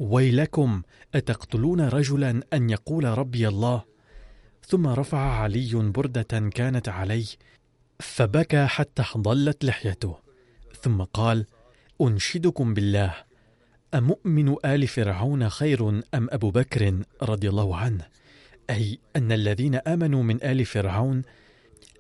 ويلكم 0.01 0.83
أتقتلون 1.15 1.81
رجلا 1.81 2.43
أن 2.53 2.71
يقول 2.71 3.05
ربي 3.05 3.49
الله؟ 3.49 3.85
ثم 4.67 4.87
رفع 4.87 5.19
علي 5.19 5.75
بردة 5.75 6.49
كانت 6.49 6.89
عليه 6.89 7.27
فبكى 8.01 8.67
حتى 8.67 9.05
ضلت 9.17 9.65
لحيته. 9.65 10.17
ثم 10.83 11.03
قال 11.03 11.47
أنشدكم 12.01 12.75
بالله. 12.75 13.15
أمؤمن 13.95 14.57
آل 14.65 14.89
فرعون 14.89 15.49
خير 15.49 15.89
أم 15.89 16.03
أبو 16.15 16.51
بكر 16.51 17.03
رضي 17.23 17.49
الله 17.49 17.77
عنه؟ 17.77 18.07
أي 18.71 18.99
أن 19.17 19.33
الذين 19.33 19.75
آمنوا 19.75 20.23
من 20.23 20.43
آل 20.43 20.65
فرعون 20.65 21.23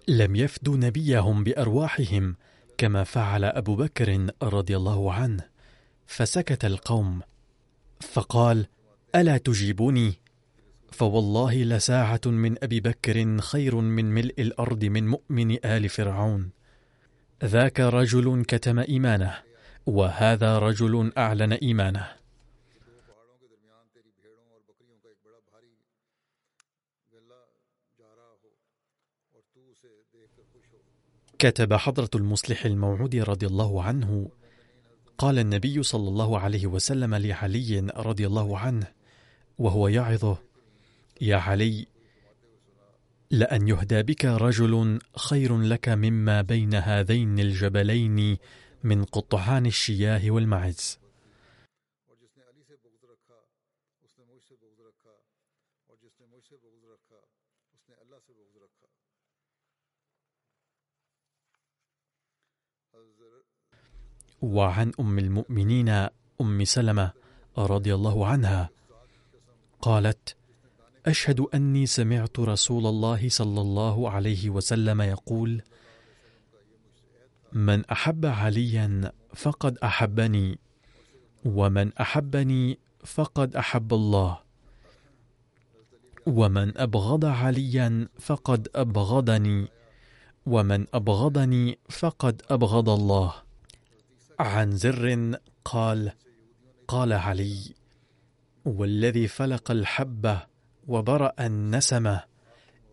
لم 0.08 0.36
يفدوا 0.36 0.76
نبيهم 0.76 1.44
بأرواحهم 1.44 2.36
كما 2.78 3.04
فعل 3.04 3.44
أبو 3.44 3.76
بكر 3.76 4.26
رضي 4.42 4.76
الله 4.76 5.12
عنه. 5.12 5.44
فسكت 6.06 6.64
القوم. 6.64 7.20
فقال 8.00 8.66
ألا 9.14 9.36
تجيبوني؟ 9.38 10.14
فوالله 10.92 11.62
لساعة 11.62 12.20
من 12.26 12.64
أبي 12.64 12.80
بكر 12.80 13.38
خير 13.38 13.76
من 13.76 14.04
ملء 14.04 14.34
الأرض 14.38 14.84
من 14.84 15.08
مؤمن 15.08 15.64
آل 15.64 15.88
فرعون. 15.88 16.50
ذاك 17.44 17.80
رجل 17.80 18.44
كتم 18.48 18.78
إيمانه 18.78 19.34
وهذا 19.86 20.58
رجل 20.58 21.12
أعلن 21.18 21.52
إيمانه. 21.52 22.20
كتب 31.38 31.74
حضرة 31.74 32.10
المصلح 32.14 32.64
الموعود 32.64 33.16
رضي 33.16 33.46
الله 33.46 33.82
عنه 33.82 34.30
قال 35.20 35.38
النبي 35.38 35.82
صلى 35.82 36.08
الله 36.08 36.38
عليه 36.38 36.66
وسلم 36.66 37.14
لعلي 37.14 37.80
رضي 37.96 38.26
الله 38.26 38.58
عنه 38.58 38.86
وهو 39.58 39.88
يعظه 39.88 40.38
يا 41.20 41.36
علي 41.36 41.86
لأن 43.30 43.68
يهدى 43.68 44.02
بك 44.02 44.24
رجل 44.24 44.98
خير 45.16 45.58
لك 45.58 45.88
مما 45.88 46.42
بين 46.42 46.74
هذين 46.74 47.38
الجبلين 47.38 48.36
من 48.84 49.04
قطعان 49.04 49.66
الشياه 49.66 50.30
والمعز. 50.30 50.98
وعن 64.42 64.92
أم 65.00 65.18
المؤمنين 65.18 65.88
أم 66.40 66.64
سلمة 66.64 67.12
رضي 67.58 67.94
الله 67.94 68.26
عنها 68.26 68.70
قالت 69.80 70.36
أشهد 71.06 71.40
أني 71.40 71.86
سمعت 71.86 72.40
رسول 72.40 72.86
الله 72.86 73.28
صلى 73.28 73.60
الله 73.60 74.10
عليه 74.10 74.50
وسلم 74.50 75.00
يقول 75.00 75.62
من 77.52 77.84
أحب 77.84 78.26
عليا 78.26 79.12
فقد 79.34 79.78
أحبني 79.78 80.58
ومن 81.44 81.92
أحبني 81.92 82.78
فقد 83.04 83.56
أحب 83.56 83.94
الله 83.94 84.38
ومن 86.26 86.78
أبغض 86.78 87.24
عليا 87.24 88.08
فقد 88.18 88.68
أبغضني 88.74 89.68
ومن 90.46 90.86
أبغضني 90.94 91.78
فقد 91.88 92.42
أبغض 92.50 92.88
الله. 92.88 93.49
عن 94.40 94.76
زر 94.76 95.36
قال 95.64 96.12
قال 96.88 97.12
علي 97.12 97.74
والذي 98.64 99.28
فلق 99.28 99.70
الحبه 99.70 100.46
وبرأ 100.88 101.32
النسمه 101.40 102.24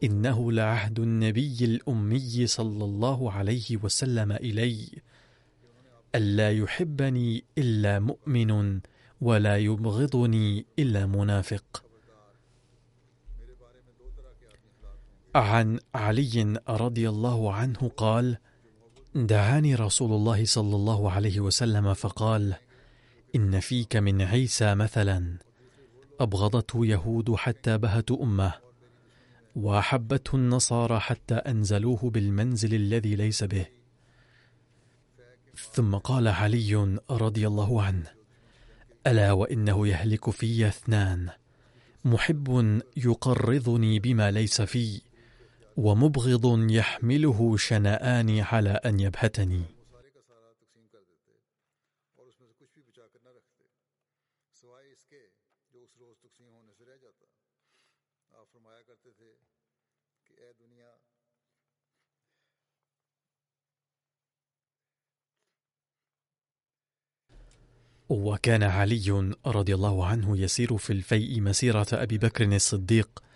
إنه 0.04 0.52
لعهد 0.52 1.00
النبي 1.00 1.66
الأمي 1.66 2.48
صلى 2.48 2.86
الله 2.86 3.32
عليه 3.32 3.78
وسلم 3.84 4.32
إلي. 4.32 4.90
ألا 6.16 6.52
يحبني 6.52 7.44
إلا 7.58 8.00
مؤمن 8.00 8.82
ولا 9.22 9.58
يبغضني 9.58 10.66
إلا 10.80 11.06
منافق. 11.06 11.84
عن 15.36 15.80
علي 15.96 16.62
رضي 16.70 17.10
الله 17.10 17.54
عنه 17.54 17.92
قال 17.98 18.38
دعاني 19.26 19.76
رسول 19.76 20.12
الله 20.14 20.46
صلى 20.46 20.76
الله 20.76 21.12
عليه 21.12 21.40
وسلم 21.40 21.94
فقال 21.94 22.56
إن 23.36 23.60
فيك 23.60 23.96
من 23.96 24.22
عيسى 24.22 24.76
مثلا. 24.76 25.38
أبغضته 26.20 26.86
يهود 26.86 27.36
حتى 27.36 27.78
بهتوا 27.78 28.24
أمه 28.24 28.54
وأحبته 29.56 30.36
النصارى 30.36 31.00
حتى 31.00 31.36
أنزلوه 31.36 32.10
بالمنزل 32.10 32.74
الذي 32.74 33.16
ليس 33.16 33.44
به. 33.44 33.66
ثم 35.74 35.96
قال 35.96 36.28
علي 36.28 37.00
رضي 37.12 37.48
الله 37.48 37.82
عنه 37.82 38.12
ألا 39.08 39.32
وإنه 39.32 39.88
يهلك 39.88 40.30
في 40.30 40.68
اثنان 40.68 41.30
محب 42.06 42.80
يقرضني 42.98 44.00
بما 44.00 44.32
ليس 44.32 44.62
في. 44.62 45.07
ومبغض 45.78 46.70
يحمله 46.70 47.58
شنآني 47.58 48.42
على 48.42 48.70
أن 48.70 49.00
يبهتني. 49.00 49.64
وكان 68.10 68.64
علي 68.64 69.36
رضي 69.46 69.76
الله 69.76 70.06
عنه 70.06 70.38
يسير 70.38 70.78
في 70.78 70.94
الفيء 70.94 71.42
مسيرة 71.42 71.88
أبي 71.94 72.18
بكر 72.18 72.56
الصديق 72.56 73.27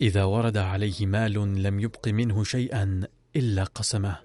إذا 0.00 0.24
ورد 0.24 0.56
عليه 0.56 1.06
مال 1.06 1.62
لم 1.62 1.80
يبق 1.80 2.08
منه 2.08 2.44
شيئا 2.44 3.00
إلا 3.36 3.64
قسمه 3.64 4.20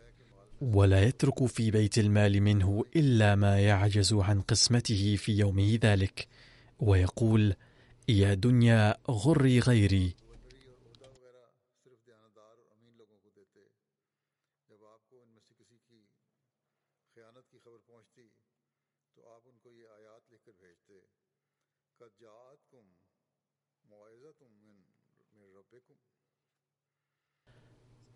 ولا 0.62 1.04
يترك 1.04 1.46
في 1.46 1.72
بيت 1.72 1.98
المال 1.98 2.42
منه 2.42 2.86
إلا 2.96 3.36
ما 3.36 3.60
يعجز 3.60 4.14
عن 4.14 4.42
قسمته 4.42 5.16
في 5.16 5.32
يومه 5.32 5.80
ذلك 5.84 6.28
ويقول 6.80 7.56
يا 8.10 8.34
دنيا 8.34 8.98
غري 9.10 9.60
غيري. 9.60 10.16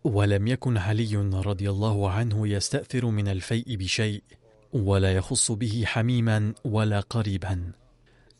ولم 0.04 0.46
يكن 0.46 0.76
علي 0.76 1.16
رضي 1.16 1.70
الله 1.70 2.10
عنه 2.10 2.48
يستأثر 2.48 3.06
من 3.06 3.28
الفيء 3.28 3.76
بشيء 3.76 4.22
ولا 4.72 5.12
يخص 5.12 5.52
به 5.52 5.82
حميما 5.86 6.54
ولا 6.64 7.00
قريبا. 7.00 7.72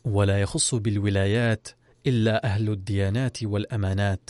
ولا 0.05 0.41
يخص 0.41 0.75
بالولايات 0.75 1.67
إلا 2.07 2.43
أهل 2.43 2.69
الديانات 2.69 3.43
والأمانات. 3.43 4.29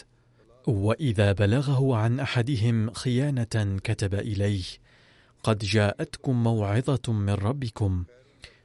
وإذا 0.67 1.31
بلغه 1.31 1.95
عن 1.95 2.19
أحدهم 2.19 2.93
خيانة 2.93 3.79
كتب 3.83 4.15
إليه 4.15 4.63
قد 5.43 5.57
جاءتكم 5.57 6.43
موعظة 6.43 7.13
من 7.13 7.33
ربكم 7.33 8.03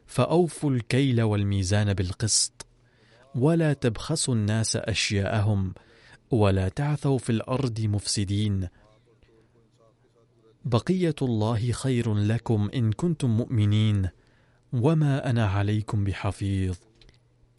فأوفوا 0.06 0.70
الكيل 0.70 1.22
والميزان 1.22 1.94
بالقسط. 1.94 2.66
ولا 3.35 3.72
تبخسوا 3.72 4.35
الناس 4.35 4.76
أشياءهم 4.76 5.74
ولا 6.31 6.69
تعثوا 6.69 7.19
في 7.19 7.31
الأرض 7.31 7.81
مفسدين. 7.81 8.69
بقية 10.64 11.14
الله 11.23 11.73
خير 11.73 12.14
لكم 12.14 12.71
إن 12.75 12.93
كنتم 12.93 13.31
مؤمنين. 13.31 14.09
وما 14.73 15.31
أنا 15.31 15.47
عليكم 15.47 16.05
بحفيظ. 16.05 16.77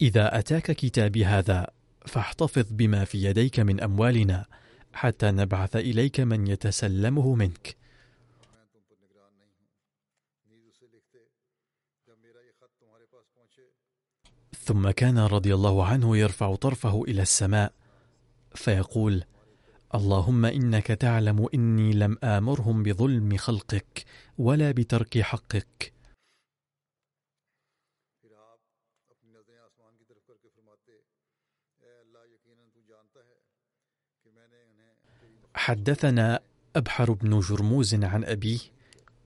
إذا 0.00 0.38
أتاك 0.38 0.70
كتابي 0.70 1.24
هذا 1.24 1.66
فاحتفظ 2.06 2.66
بما 2.70 3.04
في 3.04 3.24
يديك 3.24 3.60
من 3.60 3.80
أموالنا 3.80 4.46
حتى 4.92 5.30
نبعث 5.30 5.76
إليك 5.76 6.20
من 6.20 6.46
يتسلمه 6.46 7.34
منك. 7.34 7.76
ثم 14.64 14.90
كان 14.90 15.18
رضي 15.18 15.54
الله 15.54 15.86
عنه 15.86 16.16
يرفع 16.16 16.54
طرفه 16.54 17.02
إلى 17.02 17.22
السماء. 17.22 17.81
فيقول 18.54 19.24
اللهم 19.94 20.44
إنك 20.44 20.86
تعلم 20.86 21.48
إني 21.54 21.92
لم 21.92 22.18
آمرهم 22.24 22.82
بظلم 22.82 23.36
خلقك 23.36 24.04
ولا 24.38 24.70
بترك 24.70 25.18
حقك. 25.18 25.92
حدثنا 35.54 36.40
أبحر 36.76 37.12
بن 37.12 37.40
جرموز 37.40 37.94
عن 37.94 38.24
أبيه 38.24 38.58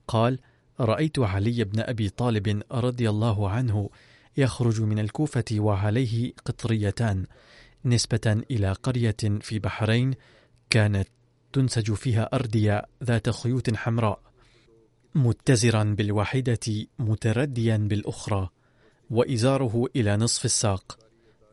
قال 0.07 0.39
رأيت 0.79 1.19
علي 1.19 1.63
بن 1.63 1.79
أبي 1.79 2.09
طالب 2.09 2.63
رضي 2.71 3.09
الله 3.09 3.49
عنه 3.49 3.89
يخرج 4.37 4.81
من 4.81 4.99
الكوفة 4.99 5.45
وعليه 5.51 6.33
قطريتان 6.45 7.25
نسبة 7.85 8.41
إلى 8.51 8.71
قرية 8.71 9.39
في 9.41 9.59
بحرين 9.59 10.13
كانت 10.69 11.07
تنسج 11.53 11.93
فيها 11.93 12.29
أردية 12.35 12.85
ذات 13.03 13.29
خيوط 13.29 13.73
حمراء 13.73 14.19
متزرا 15.15 15.83
بالواحدة 15.83 16.87
مترديا 16.99 17.77
بالأخرى 17.77 18.49
وإزاره 19.09 19.85
إلى 19.95 20.17
نصف 20.17 20.45
الساق 20.45 20.99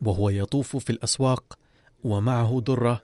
وهو 0.01 0.29
يطوف 0.29 0.77
في 0.77 0.89
الأسواق 0.89 1.59
ومعه 2.03 2.61
درة 2.67 3.01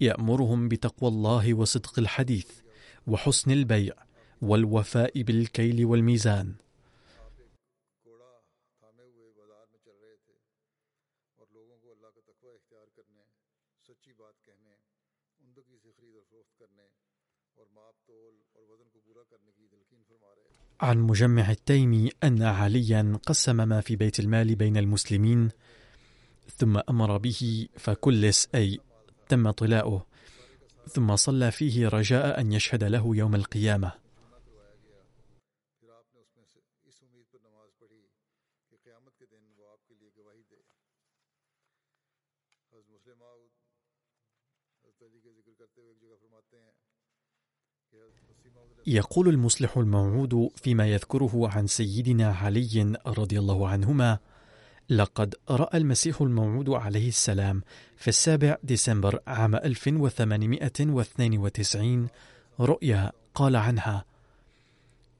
يأمرهم 0.00 0.68
بتقوى 0.68 1.10
الله 1.10 1.54
وصدق 1.54 1.98
الحديث 1.98 2.46
وحسن 3.06 3.50
البيع 3.50 3.94
والوفاء 4.42 5.22
بالكيل 5.22 5.84
والميزان. 5.84 6.54
عن 20.84 20.98
مجمع 20.98 21.50
التيمي 21.50 22.10
أن 22.24 22.42
عليا 22.42 23.18
قسم 23.26 23.68
ما 23.68 23.80
في 23.80 23.96
بيت 23.96 24.20
المال 24.20 24.54
بين 24.54 24.76
المسلمين 24.76 25.48
ثم 26.56 26.80
أمر 26.90 27.16
به 27.16 27.68
فكلس 27.76 28.48
أي 28.54 28.80
تم 29.28 29.50
طلاؤه 29.50 30.06
ثم 30.88 31.16
صلى 31.16 31.50
فيه 31.50 31.88
رجاء 31.88 32.40
أن 32.40 32.52
يشهد 32.52 32.84
له 32.84 33.16
يوم 33.16 33.34
القيامة. 33.34 34.03
يقول 48.86 49.28
المصلح 49.28 49.78
الموعود 49.78 50.50
فيما 50.56 50.86
يذكره 50.86 51.48
عن 51.48 51.66
سيدنا 51.66 52.28
علي 52.28 52.96
رضي 53.06 53.38
الله 53.38 53.68
عنهما 53.68 54.18
لقد 54.90 55.34
رأى 55.50 55.78
المسيح 55.78 56.20
الموعود 56.20 56.70
عليه 56.70 57.08
السلام 57.08 57.62
في 57.96 58.08
السابع 58.08 58.56
ديسمبر 58.62 59.20
عام 59.26 59.54
1892 59.54 62.08
رؤيا 62.60 63.12
قال 63.34 63.56
عنها 63.56 64.04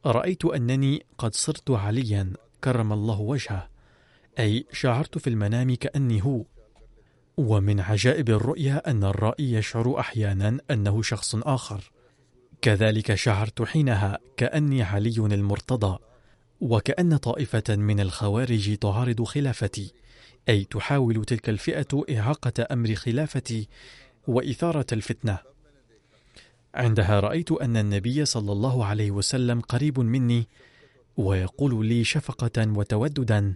رأيت 0.07 0.45
أنني 0.45 1.07
قد 1.19 1.35
صرت 1.35 1.71
عليا 1.71 2.33
كرم 2.65 2.93
الله 2.93 3.21
وجهه 3.21 3.69
أي 4.39 4.67
شعرت 4.73 5.19
في 5.19 5.31
المنام 5.31 5.75
كأني 5.75 6.25
هو. 6.25 6.45
ومن 7.37 7.81
عجائب 7.81 8.29
الرؤيا 8.29 8.91
أن 8.91 9.05
الرائي 9.05 9.53
يشعر 9.53 10.01
أحيانا 10.01 10.59
أنه 10.71 11.03
شخص 11.03 11.35
آخر. 11.35 11.91
كذلك 12.63 13.15
شعرت 13.15 13.63
حينها 13.63 14.19
كأني 14.37 14.83
علي 14.83 15.17
المرتضى 15.17 15.99
وكأن 16.61 17.17
طائفة 17.17 17.77
من 17.77 18.01
الخوارج 18.01 18.77
تعارض 18.77 19.23
خلافتي 19.23 19.93
أي 20.49 20.65
تحاول 20.65 21.25
تلك 21.25 21.49
الفئة 21.49 22.05
إعاقة 22.11 22.67
أمر 22.71 22.95
خلافتي 22.95 23.69
وإثارة 24.27 24.87
الفتنة. 24.93 25.39
عندها 26.75 27.21
رأيت 27.21 27.53
أن 27.53 27.77
النبي 27.77 28.25
صلى 28.25 28.53
الله 28.53 28.85
عليه 28.85 29.11
وسلم 29.11 29.61
قريب 29.61 30.01
مني 30.01 30.49
ويقول 31.17 31.87
لي 31.87 32.05
شفقة 32.05 32.69
وتوددا 32.77 33.55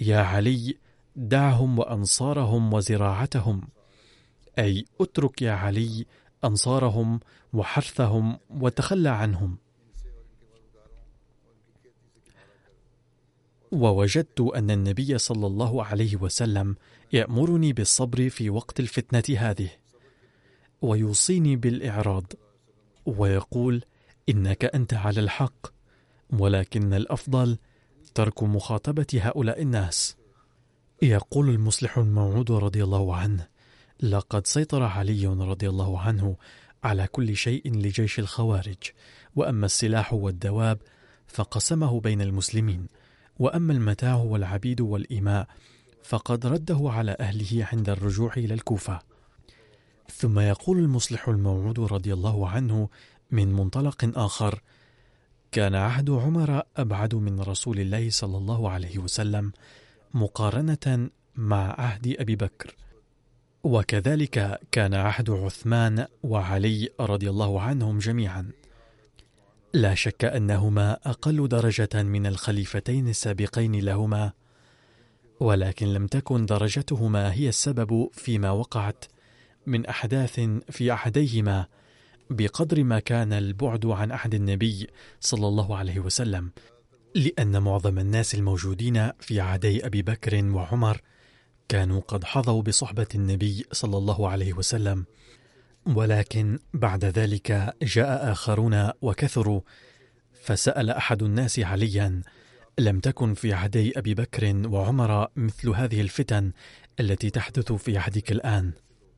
يا 0.00 0.18
علي 0.18 0.76
دعهم 1.16 1.78
وأنصارهم 1.78 2.72
وزراعتهم 2.72 3.68
أي 4.58 4.84
اترك 5.00 5.42
يا 5.42 5.52
علي 5.52 6.06
أنصارهم 6.44 7.20
وحرثهم 7.52 8.38
وتخلى 8.50 9.08
عنهم. 9.08 9.56
ووجدت 13.72 14.40
أن 14.40 14.70
النبي 14.70 15.18
صلى 15.18 15.46
الله 15.46 15.84
عليه 15.84 16.16
وسلم 16.16 16.76
يأمرني 17.12 17.72
بالصبر 17.72 18.28
في 18.28 18.50
وقت 18.50 18.80
الفتنة 18.80 19.36
هذه 19.38 19.70
ويوصيني 20.82 21.56
بالإعراض 21.56 22.32
ويقول 23.06 23.84
إنك 24.28 24.64
أنت 24.64 24.94
على 24.94 25.20
الحق 25.20 25.66
ولكن 26.30 26.94
الأفضل 26.94 27.58
ترك 28.14 28.42
مخاطبة 28.42 29.06
هؤلاء 29.14 29.62
الناس. 29.62 30.16
يقول 31.02 31.48
المصلح 31.48 31.98
الموعود 31.98 32.52
رضي 32.52 32.84
الله 32.84 33.16
عنه. 33.16 33.49
لقد 34.02 34.46
سيطر 34.46 34.82
علي 34.82 35.26
رضي 35.26 35.68
الله 35.68 36.00
عنه 36.00 36.36
على 36.84 37.06
كل 37.06 37.36
شيء 37.36 37.76
لجيش 37.76 38.18
الخوارج 38.18 38.76
وأما 39.36 39.66
السلاح 39.66 40.12
والدواب 40.12 40.78
فقسمه 41.26 42.00
بين 42.00 42.22
المسلمين 42.22 42.86
وأما 43.38 43.72
المتاع 43.72 44.14
والعبيد 44.14 44.80
والإماء 44.80 45.48
فقد 46.02 46.46
رده 46.46 46.80
على 46.82 47.16
أهله 47.20 47.68
عند 47.72 47.90
الرجوع 47.90 48.32
إلى 48.36 48.54
الكوفة. 48.54 49.00
ثم 50.08 50.38
يقول 50.38 50.78
المصلح 50.78 51.28
الموعود 51.28 51.80
رضي 51.80 52.12
الله 52.12 52.48
عنه 52.48 52.88
من 53.30 53.52
منطلق 53.52 54.18
آخر 54.18 54.62
كان 55.52 55.74
عهد 55.74 56.10
عمر 56.10 56.62
أبعد 56.76 57.14
من 57.14 57.40
رسول 57.40 57.80
الله 57.80 58.10
صلى 58.10 58.36
الله 58.36 58.70
عليه 58.70 58.98
وسلم 58.98 59.52
مقارنة 60.14 61.10
مع 61.36 61.80
عهد 61.80 62.16
أبي 62.18 62.36
بكر. 62.36 62.74
وكذلك 63.64 64.60
كان 64.72 64.94
عهد 64.94 65.30
عثمان 65.30 66.06
وعلي 66.22 66.88
رضي 67.00 67.30
الله 67.30 67.60
عنهم 67.60 67.98
جميعا. 67.98 68.50
لا 69.74 69.94
شك 69.94 70.24
أنهما 70.24 70.92
أقل 70.92 71.48
درجة 71.48 72.02
من 72.02 72.26
الخليفتين 72.26 73.08
السابقين 73.08 73.80
لهما 73.80 74.32
ولكن 75.40 75.86
لم 75.86 76.06
تكن 76.06 76.46
درجتهما 76.46 77.32
هي 77.32 77.48
السبب 77.48 78.10
فيما 78.12 78.50
وقعت 78.50 79.04
من 79.66 79.86
أحداث 79.86 80.40
في 80.70 80.90
عهديهما 80.90 81.66
بقدر 82.30 82.84
ما 82.84 82.98
كان 82.98 83.32
البعد 83.32 83.86
عن 83.86 84.12
عهد 84.12 84.34
النبي 84.34 84.86
صلى 85.20 85.48
الله 85.48 85.76
عليه 85.76 85.98
وسلم 85.98 86.50
لأن 87.14 87.62
معظم 87.62 87.98
الناس 87.98 88.34
الموجودين 88.34 89.10
في 89.20 89.40
عهدي 89.40 89.86
أبي 89.86 90.02
بكر 90.02 90.44
وعمر 90.44 91.00
كانوا 91.70 92.00
قد 92.00 92.24
حظوا 92.24 92.62
بصحبة 92.62 93.06
النبي 93.14 93.64
صلى 93.72 93.98
الله 93.98 94.28
عليه 94.28 94.52
وسلم. 94.52 95.06
ولكن 95.86 96.58
بعد 96.74 97.04
ذلك 97.04 97.74
جاء 97.82 98.32
آخرون 98.32 98.90
وكثروا. 99.02 99.60
فسأل 100.42 100.90
أحد 100.90 101.22
الناس 101.22 101.58
عليا 101.58 102.22
لم 102.78 103.00
تكن 103.00 103.34
في 103.34 103.52
عهدي 103.52 103.98
أبي 103.98 104.14
بكر 104.14 104.62
وعمر 104.68 105.28
مثل 105.36 105.68
هذه 105.68 106.00
الفتن 106.00 106.52
التي 107.00 107.30
تحدث 107.30 107.72
في 107.72 107.98
عهدك 107.98 108.32
الآن؟ 108.32 108.72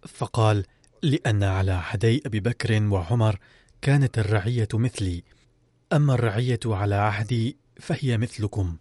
فقال 0.09 0.65
لأن 1.03 1.43
على 1.43 1.73
عهدي 1.73 2.23
أبي 2.27 2.41
بكر 2.41 2.83
وعمر 2.83 3.39
كانت 3.83 4.19
الرعية 4.19 4.69
مثلي. 4.75 5.23
أما 5.93 6.15
الرعية 6.15 6.61
على 6.67 6.95
عهدي 6.95 7.57
فهي 7.81 8.19
مثلكم. 8.19 8.77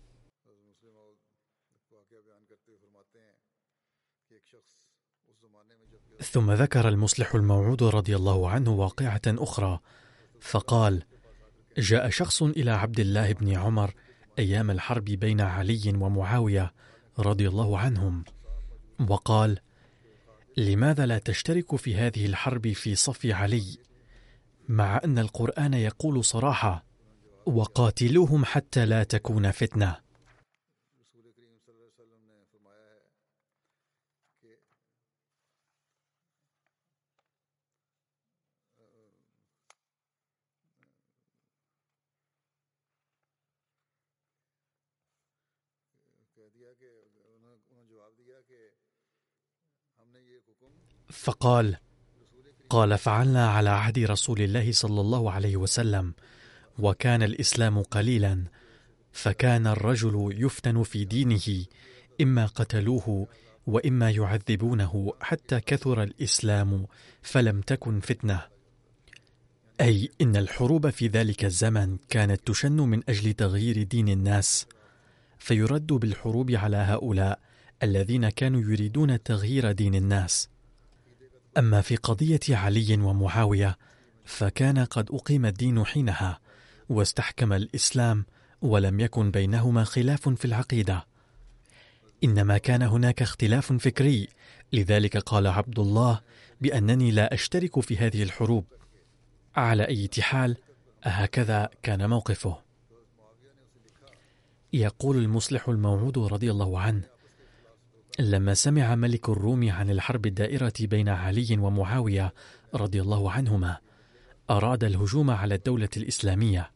ثم 6.22 6.52
ذكر 6.52 6.90
المصلح 6.90 7.36
الموعود 7.36 7.84
رضي 7.84 8.16
الله 8.16 8.50
عنه 8.50 8.72
واقعة 8.72 9.22
أخرى 9.28 9.80
فقال 10.42 11.04
جاء 11.78 12.10
شخص 12.10 12.44
إلى 12.44 12.72
عبد 12.72 13.00
الله 13.00 13.32
بن 13.32 13.56
عمر 13.56 13.94
أيام 14.40 14.72
الحرب 14.72 15.06
بين 15.06 15.42
علي 15.42 15.94
ومعاوية 16.00 16.74
رضي 17.20 17.48
الله 17.48 17.78
عنهم 17.78 18.24
وقال 19.10 19.60
لماذا 20.58 21.06
لا 21.06 21.18
تشترك 21.18 21.76
في 21.76 21.96
هذه 21.96 22.26
الحرب 22.26 22.72
في 22.72 22.96
صف 22.96 23.26
علي؟ 23.26 23.78
مع 24.70 25.02
أن 25.04 25.20
القرآن 25.20 25.74
يقول 25.74 26.26
صراحة 26.26 26.86
وقاتلوهم 27.46 28.46
حتى 28.46 28.86
لا 28.86 29.04
تكون 29.04 29.52
فتنة. 29.52 29.96
فقال 51.12 51.78
قال 52.70 52.98
فعلنا 52.98 53.52
على 53.52 53.70
عهد 53.70 54.00
رسول 54.00 54.42
الله 54.42 54.72
صلى 54.72 55.02
الله 55.02 55.32
عليه 55.32 55.58
وسلم 55.58 56.14
وكان 56.80 57.24
الإسلام 57.24 57.82
قليلا 57.82 58.44
فكان 59.12 59.68
الرجل 59.68 60.36
يفتن 60.38 60.84
في 60.84 61.06
دينه 61.06 61.66
إما 62.22 62.46
قتلوه 62.46 63.28
وإما 63.68 64.12
يعذبونه 64.12 65.14
حتى 65.22 65.60
كثر 65.60 66.04
الإسلام 66.04 66.86
فلم 67.22 67.62
تكن 67.62 68.00
فتنة. 68.00 68.42
أي 69.82 70.10
إن 70.22 70.36
الحروب 70.36 70.90
في 70.90 71.08
ذلك 71.08 71.46
الزمن 71.46 71.98
كانت 72.10 72.48
تشن 72.48 72.78
من 72.78 73.02
أجل 73.10 73.34
تغيير 73.34 73.84
دين 73.84 74.10
الناس 74.10 74.68
فيرد 75.40 75.88
بالحروب 75.88 76.52
على 76.52 76.78
هؤلاء 76.78 77.40
الذين 77.84 78.30
كانوا 78.30 78.62
يريدون 78.62 79.24
تغيير 79.24 79.72
دين 79.72 79.96
الناس. 79.96 80.51
أما 81.58 81.82
في 81.82 81.96
قضية 81.96 82.40
علي 82.50 82.98
ومعاوية 83.02 83.78
فكان 84.26 84.80
قد 84.86 85.10
أقيم 85.12 85.46
الدين 85.46 85.86
حينها 85.86 86.40
واستحكم 86.90 87.54
الإسلام 87.54 88.26
ولم 88.62 89.00
يكن 89.00 89.32
بينهما 89.32 89.84
خلاف 89.84 90.30
في 90.30 90.46
العقيدة. 90.46 91.06
إنما 92.24 92.58
كان 92.58 92.82
هناك 92.82 93.22
اختلاف 93.22 93.74
فكري 93.74 94.28
لذلك 94.74 95.18
قال 95.18 95.48
عبد 95.48 95.80
الله 95.80 96.22
بأنني 96.62 97.12
لا 97.12 97.34
أشترك 97.34 97.80
في 97.80 97.98
هذه 97.98 98.24
الحروب. 98.24 98.66
على 99.56 99.88
أي 99.88 100.10
حال 100.20 100.58
هكذا 101.04 101.70
كان 101.84 102.10
موقفه. 102.10 102.62
يقول 104.74 105.18
المصلح 105.18 105.70
الموعود 105.70 106.18
رضي 106.18 106.52
الله 106.52 106.80
عنه 106.80 107.11
لما 108.20 108.54
سمع 108.54 108.96
ملك 108.96 109.30
الروم 109.30 109.70
عن 109.70 109.90
الحرب 109.90 110.26
الدائرة 110.26 110.74
بين 110.80 111.10
علي 111.10 111.58
ومعاوية 111.58 112.34
رضي 112.74 113.02
الله 113.02 113.32
عنهما 113.32 113.78
أراد 114.50 114.84
الهجوم 114.84 115.32
على 115.32 115.56
الدولة 115.56 115.90
الإسلامية. 115.98 116.72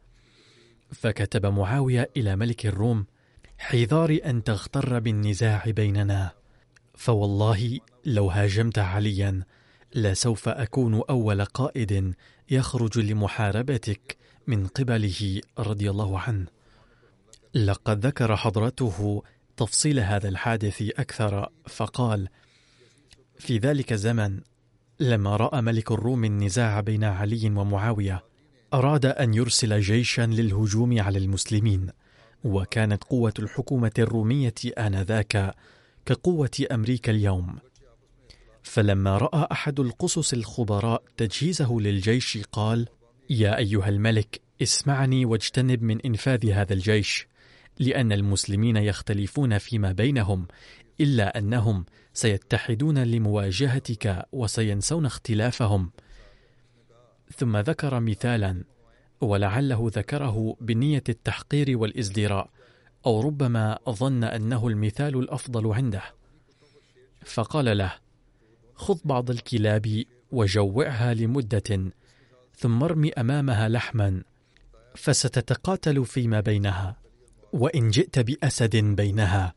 فكتب 0.92 1.46
معاوية 1.46 2.10
إلى 2.18 2.36
ملك 2.36 2.66
الروم 2.66 3.06
حذار 3.58 4.20
أن 4.26 4.44
تغتر 4.44 5.00
بالنزاع 5.00 5.64
بيننا. 5.68 6.32
فوالله 6.94 7.80
لو 8.06 8.30
هاجمت 8.30 8.80
عليا 8.80 9.44
لسوف 9.96 10.50
أكون 10.50 11.02
أول 11.10 11.46
قائد 11.46 12.14
يخرج 12.50 13.00
لمحاربتك 13.00 14.18
من 14.48 14.68
قبله 14.68 15.42
رضي 15.60 15.90
الله 15.90 16.20
عنه. 16.20 16.46
لقد 17.56 18.06
ذكر 18.06 18.36
حضرته 18.36 19.24
تفصيل 19.58 20.00
هذا 20.00 20.30
الحادث 20.30 20.82
أكثر 20.82 21.50
فقال 21.68 22.30
في 23.40 23.58
ذلك 23.58 23.94
الزمن 23.94 24.40
لما 25.00 25.36
رأى 25.36 25.62
ملك 25.62 25.92
الروم 25.92 26.26
النزاع 26.26 26.80
بين 26.80 27.04
علي 27.04 27.46
ومعاوية 27.46 28.24
أراد 28.74 29.06
أن 29.06 29.34
يرسل 29.34 29.80
جيشا 29.80 30.22
للهجوم 30.22 31.02
على 31.02 31.18
المسلمين 31.18 31.90
وكانت 32.44 33.04
قوة 33.04 33.34
الحكومة 33.40 33.92
الرومية 34.00 34.54
آنذاك 34.78 35.56
كقوة 36.06 36.68
أمريكا 36.72 37.12
اليوم. 37.12 37.60
فلما 38.64 39.18
رأى 39.18 39.48
أحد 39.52 39.80
القصص 39.80 40.34
الخبراء 40.34 41.04
تجهيزه 41.18 41.80
للجيش 41.80 42.38
قال 42.52 42.88
يا 43.30 43.58
أيها 43.58 43.90
الملك 43.90 44.42
اسمعني 44.62 45.26
واجتنب 45.26 45.84
من 45.84 46.02
إنفاذ 46.02 46.52
هذا 46.52 46.74
الجيش 46.74 47.28
لأن 47.80 48.12
المسلمين 48.12 48.78
يختلفون 48.78 49.58
فيما 49.58 49.92
بينهم 49.92 50.48
إلا 51.02 51.38
أنهم 51.38 51.86
سيتحدون 52.14 53.04
لمواجهتك 53.04 54.26
وسينسون 54.32 55.06
اختلافهم. 55.06 55.92
ثم 57.38 57.58
ذكر 57.58 58.00
مثالا 58.00 58.64
ولعله 59.22 59.92
ذكره 59.94 60.58
بنية 60.62 61.04
التحقير 61.10 61.78
والإزدراء 61.78 62.50
أو 63.06 63.22
ربما 63.22 63.80
ظن 63.90 64.24
أنه 64.24 64.68
المثال 64.68 65.20
الأفضل 65.20 65.74
عنده. 65.74 66.04
فقال 67.26 67.78
له 67.78 67.94
خذ 68.76 69.00
بعض 69.06 69.30
الكلاب 69.30 70.04
وجوعها 70.32 71.14
لمدة 71.14 71.92
ثم 72.58 72.84
ارمي 72.84 73.14
أمامها 73.14 73.70
لحما 73.70 74.24
فستتقاتل 74.96 76.06
فيما 76.06 76.40
بينها. 76.40 77.06
وإن 77.56 77.90
جئت 77.90 78.20
بأسد 78.20 78.76
بينها 78.76 79.54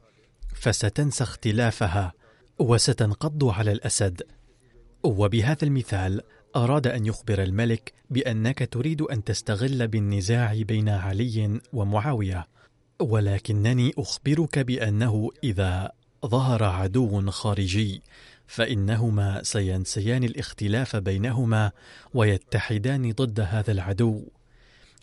فستنسى 0.54 1.24
اختلافها 1.24 2.12
وستنقض 2.58 3.44
على 3.44 3.72
الأسد. 3.72 4.22
وبهذا 5.02 5.64
المثال 5.64 6.22
أراد 6.56 6.86
أن 6.86 7.06
يخبر 7.06 7.42
الملك 7.42 7.92
بأنك 8.10 8.68
تريد 8.72 9.02
أن 9.02 9.24
تستغل 9.24 9.88
بالنزاع 9.88 10.62
بين 10.62 10.88
علي 10.88 11.60
ومعاوية 11.72 12.46
ولكنني 13.00 13.92
أخبرك 13.98 14.58
بأنه 14.58 15.30
إذا 15.44 15.92
ظهر 16.26 16.64
عدو 16.64 17.30
خارجي 17.30 18.02
فإنهما 18.46 19.42
سينسيان 19.42 20.24
الاختلاف 20.24 20.96
بينهما 20.96 21.72
ويتحدان 22.14 23.12
ضد 23.12 23.40
هذا 23.40 23.72
العدو. 23.72 24.24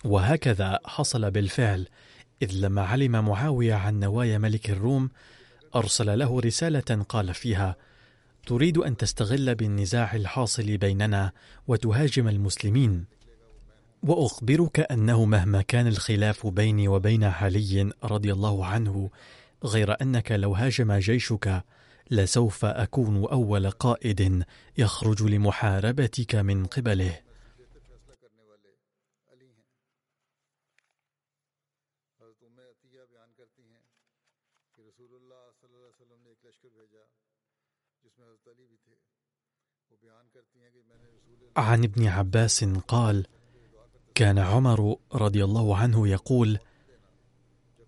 وهكذا 0.05 0.79
حصل 0.85 1.31
بالفعل 1.31 1.87
إذ 2.41 2.51
لما 2.53 2.81
علم 2.81 3.25
معاوية 3.25 3.73
عن 3.73 3.99
نوايا 3.99 4.37
ملك 4.37 4.69
الروم 4.69 5.09
أرسل 5.75 6.19
له 6.19 6.39
رسالة 6.39 7.03
قال 7.09 7.33
فيها: 7.33 7.75
تريد 8.45 8.77
أن 8.77 8.97
تستغل 8.97 9.55
بالنزاع 9.55 10.15
الحاصل 10.15 10.77
بيننا 10.77 11.31
وتهاجم 11.67 12.27
المسلمين، 12.27 13.05
وأخبرك 14.03 14.79
أنه 14.91 15.25
مهما 15.25 15.61
كان 15.61 15.87
الخلاف 15.87 16.47
بيني 16.47 16.87
وبين 16.87 17.23
علي 17.23 17.91
رضي 18.03 18.33
الله 18.33 18.65
عنه، 18.65 19.09
غير 19.63 20.01
أنك 20.01 20.31
لو 20.31 20.55
هاجم 20.55 20.93
جيشك 20.93 21.63
لسوف 22.11 22.65
أكون 22.65 23.23
أول 23.23 23.69
قائد 23.69 24.43
يخرج 24.77 25.23
لمحاربتك 25.23 26.35
من 26.35 26.65
قبله. 26.65 27.24
عن 41.57 41.83
ابن 41.83 42.07
عباس 42.07 42.63
قال 42.63 43.25
كان 44.15 44.39
عمر 44.39 44.95
رضي 45.13 45.43
الله 45.43 45.77
عنه 45.77 46.07
يقول 46.07 46.59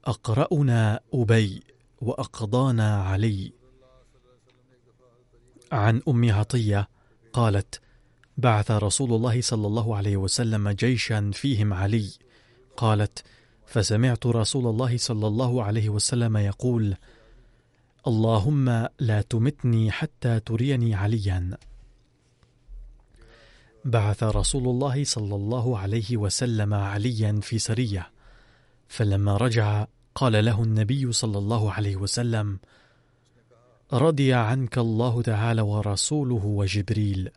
أقرأنا 0.05 0.99
أبي 1.13 1.63
وأقضانا 2.01 3.03
علي. 3.03 3.51
عن 5.71 6.01
أم 6.07 6.31
عطية 6.31 6.87
قالت 7.33 7.81
بعث 8.37 8.71
رسول 8.71 9.13
الله 9.13 9.41
صلى 9.41 9.67
الله 9.67 9.95
عليه 9.95 10.17
وسلم 10.17 10.69
جيشا 10.69 11.31
فيهم 11.33 11.73
علي. 11.73 12.11
قالت 12.77 13.23
فسمعت 13.65 14.25
رسول 14.25 14.67
الله 14.67 14.97
صلى 14.97 15.27
الله 15.27 15.63
عليه 15.63 15.89
وسلم 15.89 16.37
يقول 16.37 16.95
اللهم 18.07 18.87
لا 18.99 19.21
تمتني 19.21 19.91
حتى 19.91 20.39
تريني 20.39 20.95
عليا. 20.95 21.57
بعث 23.87 24.23
رسول 24.23 24.67
الله 24.67 25.03
صلى 25.03 25.35
الله 25.35 25.79
عليه 25.79 26.17
وسلم 26.17 26.73
عليا 26.73 27.39
في 27.41 27.59
سرية 27.59 28.09
فلما 28.87 29.37
رجع 29.37 29.85
قال 30.15 30.45
له 30.45 30.63
النبي 30.63 31.11
صلى 31.11 31.37
الله 31.37 31.73
عليه 31.73 31.95
وسلم 31.95 32.59
رضي 33.93 34.33
عنك 34.33 34.77
الله 34.77 35.21
تعالى 35.21 35.61
ورسوله 35.61 36.45
وجبريل. 36.45 37.29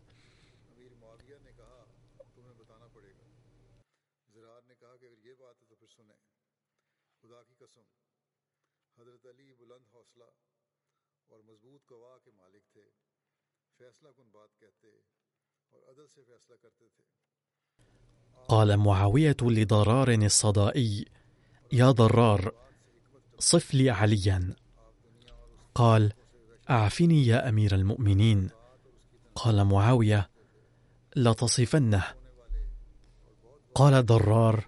قال 18.48 18.76
معاوية 18.76 19.36
لضرار 19.42 20.12
الصدائي 20.12 21.04
يا 21.72 21.90
ضرار 21.90 22.52
صف 23.38 23.74
لي 23.74 23.90
عليا. 23.90 24.54
قال 25.74 26.12
أعفني 26.70 27.26
يا 27.26 27.48
أمير 27.48 27.74
المؤمنين. 27.74 28.50
قال 29.34 29.64
معاوية 29.64 30.30
لتصفنه 31.16 32.04
قال 33.74 34.06
ضرار 34.06 34.66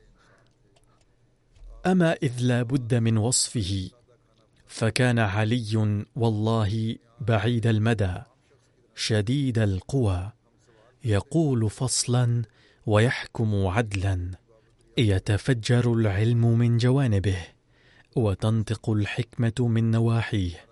أما 1.86 2.12
إذ 2.12 2.40
لا 2.40 2.62
بد 2.62 2.94
من 2.94 3.18
وصفه 3.18 3.90
فكان 4.66 5.18
علي 5.18 6.04
والله 6.16 6.96
بعيد 7.20 7.66
المدى 7.66 8.14
شديد 8.94 9.58
القوى. 9.58 10.32
يقول 11.04 11.70
فصلا 11.70 12.42
ويحكم 12.86 13.66
عدلا 13.66 14.30
يتفجر 14.98 15.92
العلم 15.92 16.58
من 16.58 16.76
جوانبه 16.78 17.38
وتنطق 18.16 18.90
الحكمة 18.90 19.52
من 19.68 19.90
نواحيه 19.90 20.66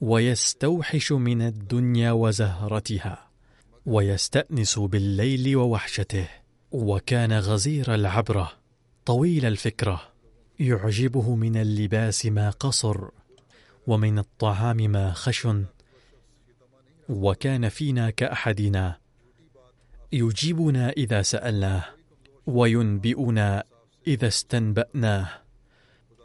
ويستوحش 0.00 1.12
من 1.12 1.42
الدنيا 1.42 2.12
وزهرتها 2.12 3.28
ويستأنس 3.86 4.78
بالليل 4.78 5.56
ووحشته 5.56 6.28
وكان 6.70 7.32
غزير 7.32 7.94
العبره 7.94 8.52
طويل 9.06 9.46
الفكرة 9.46 10.00
يعجبه 10.58 11.34
من 11.34 11.56
اللباس 11.56 12.26
ما 12.26 12.50
قصر 12.50 13.08
ومن 13.86 14.18
الطعام 14.18 14.76
ما 14.76 15.12
خشن 15.12 15.64
وكان 17.08 17.68
فينا 17.68 18.10
كأحدنا 18.10 19.01
يجيبنا 20.12 20.90
إذا 20.90 21.22
سألناه 21.22 21.84
وينبئنا 22.46 23.64
إذا 24.06 24.28
استنبأناه. 24.28 25.28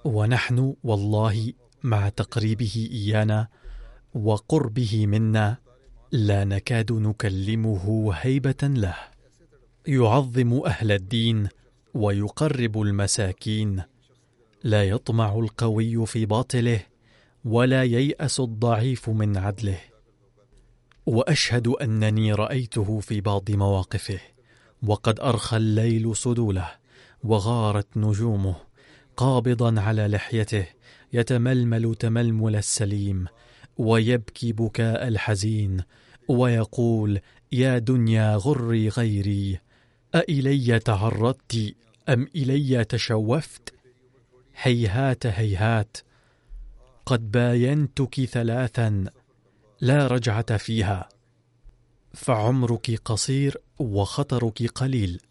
ونحن 0.05 0.75
والله 0.83 1.53
مع 1.83 2.09
تقريبه 2.09 2.89
إيانا 2.91 3.47
وقربه 4.13 5.07
منا 5.07 5.57
لا 6.11 6.43
نكاد 6.43 6.91
نكلمه 6.91 8.13
هيبة 8.13 8.63
له. 8.63 8.95
يعظم 9.87 10.61
أهل 10.65 10.91
الدين 10.91 11.47
ويقرب 11.93 12.81
المساكين. 12.81 13.83
لا 14.63 14.83
يطمع 14.83 15.39
القوي 15.39 16.05
في 16.05 16.25
باطله 16.25 16.79
ولا 17.45 17.83
ييأس 17.83 18.39
الضعيف 18.39 19.09
من 19.09 19.37
عدله. 19.37 19.79
وأشهد 21.07 21.67
أنني 21.67 22.33
رأيته 22.33 22.99
في 22.99 23.21
بعض 23.21 23.51
مواقفه 23.51 24.19
وقد 24.87 25.19
أرخى 25.19 25.57
الليل 25.57 26.15
سدوله 26.15 26.71
وغارت 27.23 27.87
نجومه 27.95 28.55
قابضا 29.17 29.81
على 29.81 30.07
لحيته 30.07 30.67
يتململ 31.13 31.95
تململ 31.95 32.55
السليم 32.55 33.25
ويبكي 33.77 34.51
بكاء 34.51 35.07
الحزين 35.07 35.83
ويقول 36.27 37.19
يا 37.51 37.77
دنيا 37.77 38.35
غري 38.35 38.89
غيري 38.89 39.59
أإلي 40.15 40.79
تعرضت 40.79 41.75
أم 42.09 42.27
إلي 42.35 42.83
تشوفت؟ 42.83 43.73
هيهات 44.61 45.25
هيهات 45.25 45.97
قد 47.05 47.31
باينتك 47.31 48.25
ثلاثا 48.25 49.03
لا 49.81 50.07
رجعة 50.07 50.57
فيها. 50.57 51.09
فعمرك 52.13 53.01
قصير 53.05 53.57
وخطرك 53.79 54.67
قليل. 54.67 55.21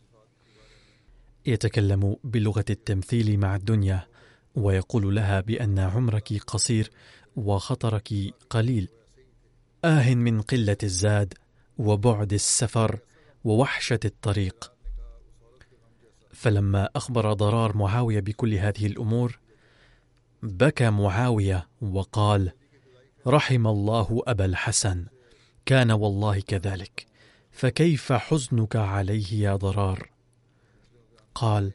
يتكلم 1.47 2.17
بلغة 2.25 2.65
التمثيل 2.71 3.39
مع 3.39 3.57
الدنيا 3.57 4.07
ويقول 4.55 5.15
لها 5.15 5.41
بأن 5.41 5.79
عمرك 5.79 6.43
قصير 6.47 6.91
وخطرك 7.37 8.15
قليل. 8.51 8.89
آه 9.85 10.15
من 10.15 10.41
قلة 10.41 10.77
الزاد 10.83 11.35
وبعد 11.79 12.33
السفر 12.33 12.99
ووحشة 13.45 14.01
الطريق. 14.05 14.73
فلما 16.33 16.89
أخبر 16.97 17.33
ضرار 17.33 17.77
معاوية 17.77 18.21
بكل 18.21 18.55
هذه 18.55 18.87
الأمور 18.87 19.39
بكى 20.43 20.91
معاوية 20.91 21.69
وقال: 21.81 22.53
رحم 23.27 23.67
الله 23.67 24.23
أبا 24.27 24.45
الحسن. 24.45 25.07
كان 25.67 25.91
والله 25.91 26.41
كذلك. 26.41 27.07
فكيف 27.53 28.13
حزنك 28.13 28.77
عليه 28.77 29.33
يا 29.33 29.57
ضرار؟ 29.57 30.11
قال 31.35 31.73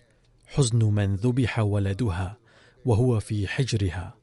حزن 0.48 0.84
من 0.84 1.16
ذبح 1.16 1.60
ولدها 1.60 2.38
وهو 2.86 3.20
في 3.20 3.48
حجرها. 3.48 4.21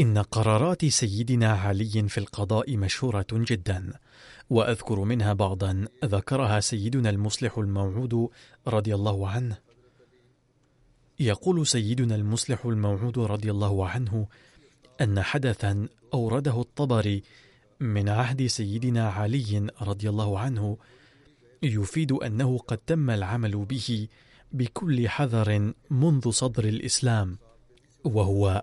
إن 0.00 0.18
قرارات 0.18 0.84
سيدنا 0.84 1.52
علي 1.52 2.08
في 2.08 2.18
القضاء 2.18 2.76
مشهورة 2.76 3.26
جدا 3.32 3.92
وأذكر 4.50 5.00
منها 5.00 5.32
بعضا 5.32 5.88
ذكرها 6.04 6.60
سيدنا 6.60 7.10
المصلح 7.10 7.58
الموعود 7.58 8.28
رضي 8.66 8.94
الله 8.94 9.28
عنه. 9.28 9.58
يقول 11.20 11.66
سيدنا 11.66 12.14
المصلح 12.14 12.66
الموعود 12.66 13.18
رضي 13.18 13.50
الله 13.50 13.88
عنه 13.88 14.26
أن 15.00 15.22
حدثا 15.22 15.88
أورده 16.14 16.60
الطبري 16.60 17.22
من 17.80 18.08
عهد 18.08 18.46
سيدنا 18.46 19.08
علي 19.08 19.66
رضي 19.82 20.08
الله 20.08 20.38
عنه 20.38 20.78
يفيد 21.62 22.12
أنه 22.12 22.58
قد 22.58 22.78
تم 22.78 23.10
العمل 23.10 23.64
به 23.64 24.08
بكل 24.52 25.08
حذر 25.08 25.72
منذ 25.90 26.30
صدر 26.30 26.64
الإسلام 26.64 27.38
وهو 28.04 28.62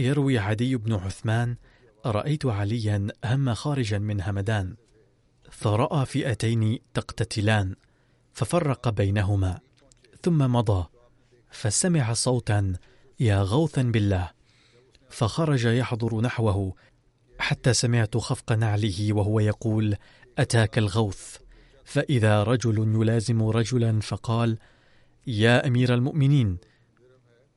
يروي 0.00 0.38
عدي 0.38 0.76
بن 0.76 0.92
عثمان 0.92 1.56
رأيت 2.06 2.46
عليا 2.46 3.06
هم 3.24 3.54
خارجا 3.54 3.98
من 3.98 4.20
همدان 4.20 4.76
فرأى 5.50 6.06
فئتين 6.06 6.78
تقتتلان 6.94 7.74
ففرق 8.32 8.88
بينهما 8.88 9.58
ثم 10.22 10.38
مضى 10.38 10.86
فسمع 11.50 12.12
صوتا 12.12 12.72
يا 13.20 13.42
غوثا 13.42 13.82
بالله 13.82 14.30
فخرج 15.10 15.64
يحضر 15.64 16.20
نحوه 16.20 16.74
حتى 17.38 17.72
سمعت 17.72 18.16
خفق 18.16 18.52
نعله 18.52 19.12
وهو 19.12 19.40
يقول 19.40 19.96
أتاك 20.38 20.78
الغوث. 20.78 21.36
فإذا 21.84 22.42
رجل 22.42 22.78
يلازم 22.78 23.42
رجلا 23.42 24.00
فقال 24.00 24.58
يا 25.26 25.66
أمير 25.66 25.94
المؤمنين 25.94 26.58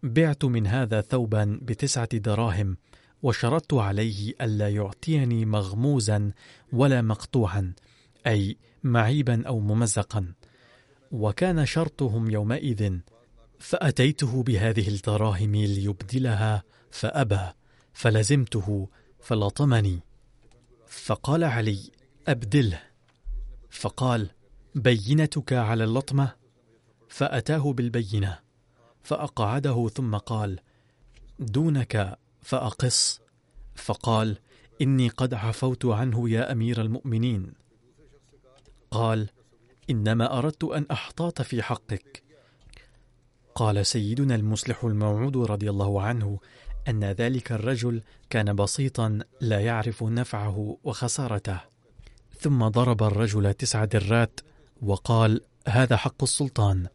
بعت 0.04 0.46
من 0.46 0.68
هذا 0.68 1.02
ثوبا 1.02 1.60
بتسعة 1.62 2.18
دراهم 2.18 2.78
وشرطت 3.24 3.74
عليه 3.74 4.34
ألا 4.42 4.70
يعطيني 4.70 5.46
مغموزا 5.46 6.32
ولا 6.74 7.02
مقطوعا 7.02 7.74
أي 8.28 8.58
معيبا 8.84 9.48
أو 9.48 9.60
ممزقا. 9.60 10.34
وكان 11.12 11.66
شرطهم 11.66 12.30
يومئذ 12.30 12.98
فأتيته 13.60 14.44
بهذه 14.44 14.88
الدراهم 14.88 15.56
ليبدلها 15.56 16.64
فأبى 16.92 17.48
فلزمته 17.94 18.90
فلطمني. 19.20 20.00
فقال 20.88 21.44
علي 21.44 21.80
أبدله. 22.28 22.82
فقال 23.70 24.30
بينتك 24.76 25.54
على 25.54 25.84
اللطمة؟ 25.84 26.32
فأتاه 27.10 27.74
بالبينة. 27.74 28.43
فأقعده 29.04 29.88
ثم 29.88 30.18
قال 30.18 30.60
دونك 31.40 32.18
فأقص. 32.42 33.22
فقال 33.76 34.38
إني 34.82 35.08
قد 35.08 35.34
عفوت 35.34 35.86
عنه 35.86 36.30
يا 36.30 36.52
أمير 36.52 36.82
المؤمنين. 36.82 37.54
قال 38.92 39.30
إنما 39.90 40.38
أردت 40.38 40.64
أن 40.64 40.86
أحتاط 40.92 41.42
في 41.42 41.64
حقك. 41.64 42.24
قال 43.56 43.86
سيدنا 43.86 44.36
المصلح 44.36 44.84
الموعود 44.84 45.38
رضي 45.38 45.70
الله 45.70 46.02
عنه 46.02 46.40
أن 46.88 47.04
ذلك 47.04 47.52
الرجل 47.52 48.02
كان 48.30 48.56
بسيطا 48.56 49.20
لا 49.42 49.60
يعرف 49.60 50.04
نفعه 50.04 50.78
وخسارته. 50.84 51.60
ثم 52.40 52.68
ضرب 52.68 53.04
الرجل 53.04 53.54
تسع 53.54 53.86
درات 53.86 54.40
وقال 54.82 55.42
هذا 55.68 55.98
حق 55.98 56.24
السلطان. 56.24 56.88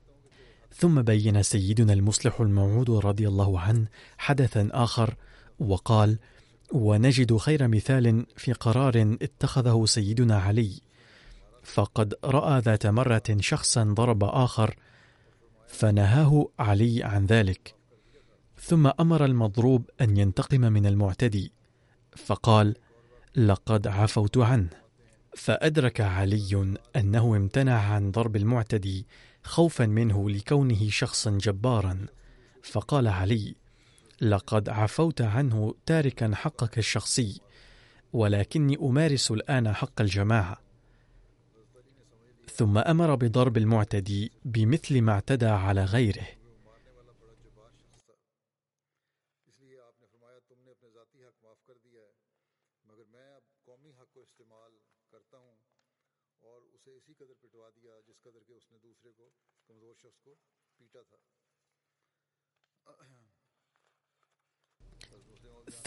ثم 0.78 1.02
بين 1.02 1.42
سيدنا 1.42 1.92
المصلح 1.92 2.40
الموعود 2.40 2.90
رضي 2.90 3.28
الله 3.28 3.60
عنه 3.60 3.86
حدثا 4.18 4.68
آخر 4.72 5.14
وقال 5.58 6.18
ونجد 6.72 7.36
خير 7.36 7.68
مثال 7.68 8.26
في 8.36 8.52
قرار 8.52 9.16
اتخذه 9.22 9.84
سيدنا 9.86 10.38
علي. 10.38 10.80
فقد 11.62 12.14
رأى 12.24 12.60
ذات 12.60 12.86
مرة 12.86 13.22
شخصا 13.40 13.84
ضرب 13.84 14.24
آخر 14.24 14.76
فنهاه 15.68 16.48
علي 16.58 17.04
عن 17.04 17.26
ذلك. 17.26 17.74
ثم 18.60 18.90
أمر 19.00 19.24
المضروب 19.24 19.90
أن 20.00 20.16
ينتقم 20.16 20.60
من 20.60 20.86
المعتدي 20.86 21.52
فقال 22.16 22.74
لقد 23.36 23.86
عفوت 23.86 24.38
عنه 24.38 24.68
فأدرك 25.36 26.00
علي 26.00 26.76
أنه 26.96 27.36
امتنع 27.36 27.80
عن 27.80 28.10
ضرب 28.10 28.36
المعتدي 28.36 29.06
خوفا 29.48 29.86
منه 29.86 30.30
لكونه 30.30 30.88
شخصا 30.90 31.30
جبارا. 31.30 32.06
فقال 32.62 33.08
علي 33.08 33.54
لقد 34.20 34.68
عفوت 34.68 35.22
عنه 35.22 35.74
تاركا 35.86 36.34
حقك 36.34 36.78
الشخصي 36.78 37.40
ولكني 38.12 38.76
أمارس 38.76 39.30
الآن 39.30 39.72
حق 39.72 40.00
الجماعة. 40.00 40.58
ثم 42.54 42.78
أمر 42.78 43.14
بضرب 43.14 43.56
المعتدي 43.56 44.32
بمثل 44.44 45.02
ما 45.02 45.12
اعتدى 45.12 45.46
على 45.46 45.84
غيره. 45.84 46.26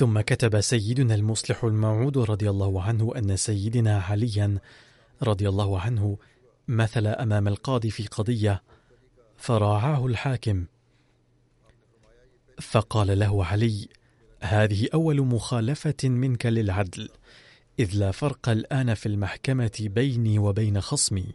ثم 0.02 0.22
كتب 0.22 0.62
سيدنا 0.62 1.16
المصلح 1.16 1.64
الموعود 1.64 2.18
رضي 2.18 2.50
الله 2.50 2.84
عنه 2.84 3.14
أن 3.18 3.38
سيدنا 3.38 4.00
عليا 4.00 4.58
رضي 5.24 5.50
الله 5.50 5.80
عنه 5.80 6.18
مثل 6.68 7.08
أمام 7.08 7.48
القاضي 7.48 7.90
في 7.92 8.08
قضية 8.08 8.64
فراعاه 9.38 10.06
الحاكم. 10.06 10.66
فقال 12.62 13.20
له 13.20 13.46
علي 13.46 13.88
هذه 14.42 14.88
أول 14.94 15.22
مخالفة 15.22 16.10
منك 16.10 16.46
للعدل 16.46 17.10
إذ 17.80 17.96
لا 17.96 18.12
فرق 18.12 18.50
الآن 18.50 18.94
في 18.94 19.06
المحكمة 19.06 19.78
بيني 19.80 20.40
وبين 20.40 20.82
خصمي. 20.82 21.26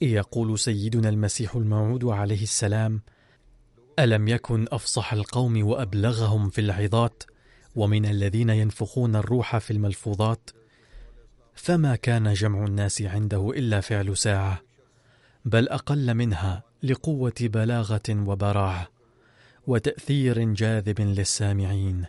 يقول 0.00 0.58
سيدنا 0.58 1.08
المسيح 1.08 1.56
الموعود 1.56 2.04
عليه 2.04 2.42
السلام 2.42 3.00
ألم 3.98 4.28
يكن 4.28 4.66
أفصح 4.72 5.12
القوم 5.12 5.66
وأبلغهم 5.66 6.50
في 6.50 6.60
العظات 6.60 7.22
ومن 7.76 8.06
الذين 8.06 8.50
ينفخون 8.50 9.16
الروح 9.16 9.58
في 9.58 9.70
الملفوظات؟ 9.70 10.50
فما 11.54 11.96
كان 11.96 12.32
جمع 12.32 12.64
الناس 12.64 13.02
عنده 13.02 13.50
إلا 13.50 13.80
فعل 13.80 14.16
ساعة 14.16 14.62
بل 15.44 15.68
أقل 15.68 16.14
منها 16.14 16.62
لقوة 16.82 17.34
بلاغة 17.40 18.02
وبراعه 18.10 18.88
وتأثير 19.66 20.52
جاذب 20.52 21.00
للسامعين. 21.00 22.06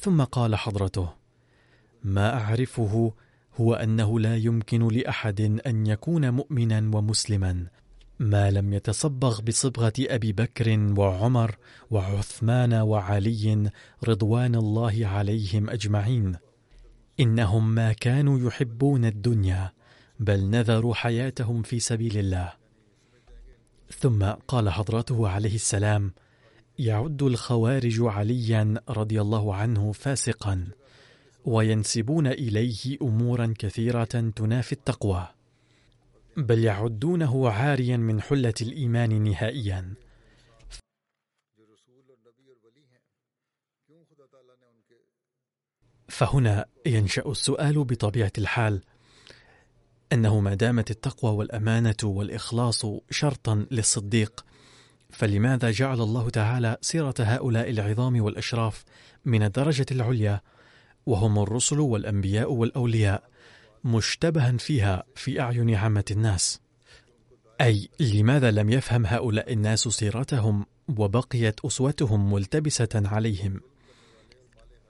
ثم 0.00 0.24
قال 0.24 0.56
حضرته 0.56 1.12
ما 2.04 2.34
أعرفه 2.40 3.12
هو 3.56 3.74
أنه 3.74 4.20
لا 4.20 4.36
يمكن 4.36 4.88
لأحد 4.88 5.40
أن 5.66 5.86
يكون 5.86 6.30
مؤمنا 6.30 6.90
ومسلما. 6.96 7.66
ما 8.18 8.50
لم 8.50 8.72
يتصبغ 8.72 9.40
بصبغة 9.40 9.92
أبي 10.00 10.32
بكر 10.32 10.94
وعمر 10.98 11.56
وعثمان 11.90 12.74
وعلي 12.74 13.70
رضوان 14.04 14.54
الله 14.54 15.06
عليهم 15.06 15.70
أجمعين. 15.70 16.36
إنهم 17.20 17.74
ما 17.74 17.92
كانوا 17.92 18.38
يحبون 18.48 19.04
الدنيا 19.04 19.72
بل 20.20 20.50
نذروا 20.50 20.94
حياتهم 20.94 21.62
في 21.62 21.80
سبيل 21.80 22.18
الله. 22.18 22.52
ثم 23.98 24.24
قال 24.24 24.70
حضرته 24.70 25.28
عليه 25.28 25.54
السلام 25.54 26.12
يعد 26.78 27.22
الخوارج 27.22 27.96
عليا 28.00 28.74
رضي 28.88 29.20
الله 29.20 29.54
عنه 29.54 29.92
فاسقا. 29.92 30.66
وينسبون 31.44 32.26
إليه 32.26 32.98
أمورا 33.02 33.54
كثيرة 33.58 34.04
تنافي 34.36 34.72
التقوى 34.72 35.28
بل 36.36 36.64
يعدونه 36.64 37.50
عاريا 37.50 37.96
من 37.96 38.20
حلة 38.20 38.54
الإيمان 38.60 39.22
نهائيا. 39.22 39.94
فهنا 46.08 46.66
ينشأ 46.86 47.22
السؤال 47.26 47.84
بطبيعة 47.84 48.32
الحال 48.38 48.82
أنه 50.12 50.40
ما 50.40 50.54
دامت 50.54 50.90
التقوى 50.90 51.30
والأمانة 51.30 51.96
والإخلاص 52.04 52.86
شرطا 53.10 53.66
للصديق 53.70 54.44
فلماذا 55.10 55.70
جعل 55.70 56.00
الله 56.00 56.30
تعالى 56.30 56.76
سيرة 56.80 57.14
هؤلاء 57.18 57.70
العظام 57.70 58.20
والأشراف 58.20 58.84
من 59.24 59.42
الدرجة 59.42 59.86
العليا 59.90 60.40
وهم 61.06 61.38
الرسل 61.38 61.80
والأنبياء 61.80 62.52
والأولياء 62.52 63.22
مشتبها 63.84 64.56
فيها 64.56 65.04
في 65.14 65.40
أعين 65.40 65.74
عامة 65.74 66.04
الناس. 66.10 66.60
أي 67.60 67.88
لماذا 68.00 68.50
لم 68.50 68.70
يفهم 68.70 69.06
هؤلاء 69.06 69.52
الناس 69.52 69.80
سيرتهم 69.80 70.66
وبقيت 70.98 71.64
أسوتهم 71.64 72.32
ملتبسة 72.32 72.88
عليهم؟ 72.94 73.60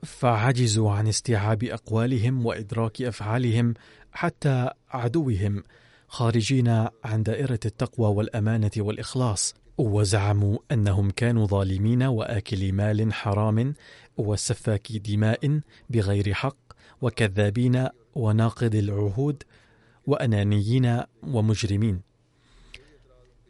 فعجزوا 0.05 0.93
عن 0.93 1.09
استيعاب 1.09 1.65
أقوالهم 1.65 2.47
وإدراك 2.47 3.03
أفعالهم 3.03 3.75
حتى 4.13 4.71
عدوهم 4.91 5.63
خارجين 6.09 6.69
عن 7.05 7.23
دائرة 7.23 7.61
التقوى 7.65 8.09
والأمانة 8.09 8.71
والإخلاص 8.77 9.55
وزعموا 9.79 10.59
أنهم 10.73 11.11
كانوا 11.11 11.47
ظالمين 11.47 12.03
واكلي 12.03 12.73
مال 12.73 13.13
حرام 13.13 13.75
وسفاكي 14.17 14.99
دماء 14.99 15.61
بغير 15.91 16.35
حق 16.35 16.57
وكذابين 17.03 17.89
وناقض 18.15 18.75
العهود 18.75 19.43
وأنانيين 20.07 21.01
ومجرمين. 21.23 22.01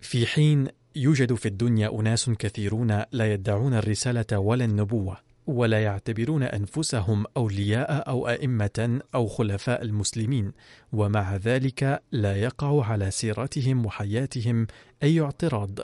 في 0.00 0.26
حين 0.26 0.68
يوجد 0.96 1.34
في 1.34 1.48
الدنيا 1.48 2.00
أناس 2.00 2.30
كثيرون 2.30 3.04
لا 3.12 3.32
يدعون 3.32 3.74
الرسالة 3.74 4.38
ولا 4.38 4.64
النبوة 4.64 5.16
ولا 5.46 5.82
يعتبرون 5.82 6.42
أنفسهم 6.42 7.24
أولياء 7.36 8.08
أو 8.08 8.28
أئمة 8.28 9.00
أو 9.14 9.26
خلفاء 9.26 9.82
المسلمين 9.82 10.52
ومع 10.92 11.36
ذلك 11.36 12.02
لا 12.12 12.36
يقع 12.36 12.84
على 12.84 13.10
سيرتهم 13.10 13.86
وحياتهم 13.86 14.66
أي 15.02 15.20
اعتراض. 15.20 15.78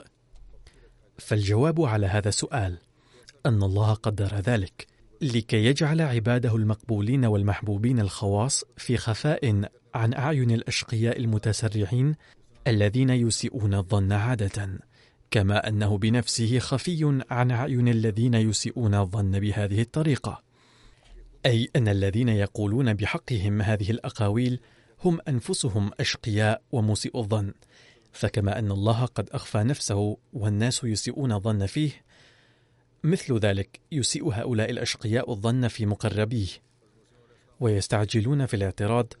فالجواب 1.17 1.81
على 1.81 2.07
هذا 2.07 2.29
السؤال 2.29 2.77
أن 3.45 3.63
الله 3.63 3.93
قدر 3.93 4.35
ذلك 4.39 4.87
لكي 5.21 5.65
يجعل 5.65 6.01
عباده 6.01 6.55
المقبولين 6.55 7.25
والمحبوبين 7.25 7.99
الخواص 7.99 8.63
في 8.77 8.97
خفاء 8.97 9.69
عن 9.95 10.13
أعين 10.13 10.51
الأشقياء 10.51 11.19
المتسرعين 11.19 12.15
الذين 12.67 13.09
يسيئون 13.09 13.73
الظن 13.73 14.11
عادة 14.11 14.79
كما 15.31 15.67
أنه 15.67 15.97
بنفسه 15.97 16.59
خفي 16.59 17.23
عن 17.29 17.51
أعين 17.51 17.87
الذين 17.87 18.33
يسيئون 18.33 18.95
الظن 18.95 19.39
بهذه 19.39 19.81
الطريقة. 19.81 20.43
أي 21.45 21.69
أن 21.75 21.87
الذين 21.87 22.29
يقولون 22.29 22.93
بحقهم 22.93 23.61
هذه 23.61 23.91
الأقاويل 23.91 24.59
هم 25.03 25.19
أنفسهم 25.27 25.91
أشقياء 25.99 26.61
ومسيء 26.71 27.19
الظن 27.19 27.53
فكما 28.11 28.59
أن 28.59 28.71
الله 28.71 29.05
قد 29.05 29.29
أخفى 29.29 29.57
نفسه 29.57 30.17
والناس 30.33 30.83
يسيئون 30.83 31.31
الظن 31.31 31.65
فيه 31.65 31.91
مثل 33.03 33.37
ذلك 33.37 33.79
يسيء 33.91 34.29
هؤلاء 34.29 34.71
الأشقياء 34.71 35.31
الظن 35.31 35.67
في 35.67 35.85
مقربيه 35.85 36.47
ويستعجلون 37.59 38.45
في 38.45 38.53
الاعتراض 38.53 39.13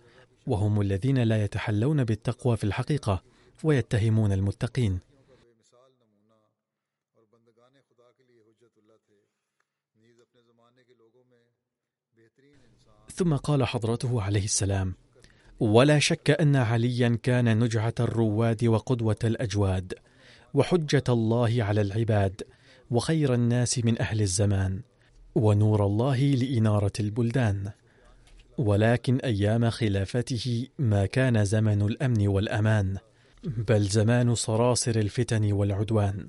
وهم 0.47 0.81
الذين 0.81 1.17
لا 1.17 1.43
يتحلون 1.43 2.03
بالتقوى 2.03 2.57
في 2.57 2.63
الحقيقة 2.63 3.23
ويتهمون 3.63 4.31
المتقين. 4.31 4.99
ثم 13.15 13.35
قال 13.35 13.63
حضرته 13.67 14.21
عليه 14.21 14.43
السلام 14.43 14.93
ولا 15.59 15.99
شك 15.99 16.29
أن 16.29 16.55
عليا 16.55 17.17
كان 17.23 17.59
نجعة 17.63 17.93
الرواد 17.99 18.65
وقدوة 18.65 19.17
الأجواد 19.23 19.93
وحجة 20.53 21.03
الله 21.09 21.63
على 21.63 21.81
العباد 21.81 22.41
وخير 22.91 23.33
الناس 23.33 23.79
من 23.79 24.01
أهل 24.01 24.21
الزمان 24.21 24.81
ونور 25.35 25.85
الله 25.85 26.19
لإنارة 26.21 26.91
البلدان. 26.99 27.71
ولكن 28.57 29.17
أيام 29.17 29.69
خلافته 29.69 30.67
ما 30.79 31.05
كان 31.05 31.45
زمن 31.45 31.81
الأمن 31.81 32.27
والأمان 32.27 32.97
بل 33.43 33.81
زمان 33.81 34.35
صراصر 34.35 34.91
الفتن 34.95 35.51
والعدوان. 35.51 36.27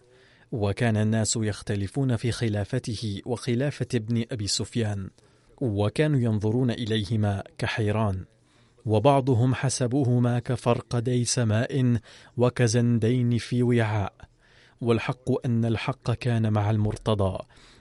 وكان 0.53 0.97
الناس 0.97 1.39
يختلفون 1.43 2.17
في 2.17 2.33
خلافته 2.33 3.21
وخلافة 3.27 3.87
ابن 3.95 4.25
أبي 4.33 4.47
سفيان 4.47 5.11
وكانوا 5.61 6.21
ينظرون 6.21 6.71
إليهما 6.71 7.43
كحيران. 7.59 8.25
وبعضهم 8.85 9.55
حسبوهما 9.55 10.39
كفرقدي 10.39 11.25
سماء 11.25 11.97
وكزندين 12.37 13.39
في 13.39 13.63
وعاء. 13.63 14.32
والحق 14.83 15.47
أن 15.47 15.65
الحق 15.65 16.11
كان 16.11 16.53
مع 16.53 16.71
المرتضى 16.71 17.39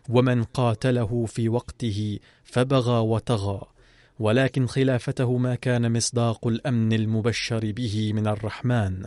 ومن 0.09 0.43
قاتله 0.43 1.25
في 1.25 1.49
وقته 1.49 2.19
فبغى 2.43 2.99
وطغى 2.99 3.61
ولكن 4.19 4.67
خلافته 4.67 5.37
ما 5.37 5.55
كان 5.55 5.97
مصداق 5.97 6.47
الأمن 6.47 6.93
المبشر 6.93 7.71
به 7.71 8.13
من 8.13 8.27
الرحمن. 8.27 9.05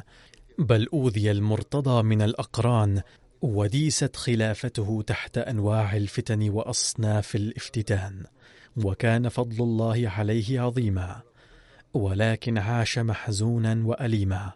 بل 0.59 0.88
أوذي 0.92 1.30
المرتضى 1.30 2.03
من 2.03 2.22
الأقران 2.22 3.03
وديست 3.42 4.16
خلافته 4.16 5.03
تحت 5.07 5.38
أنواع 5.38 5.97
الفتن 5.97 6.51
وأصناف 6.51 7.36
الافتتان. 7.36 8.24
وكان 8.84 9.28
فضل 9.28 9.64
الله 9.64 10.09
عليه 10.09 10.61
عظيما. 10.61 11.22
ولكن 11.95 12.59
عاش 12.59 12.99
محزونا 12.99 13.82
وأليما. 13.84 14.53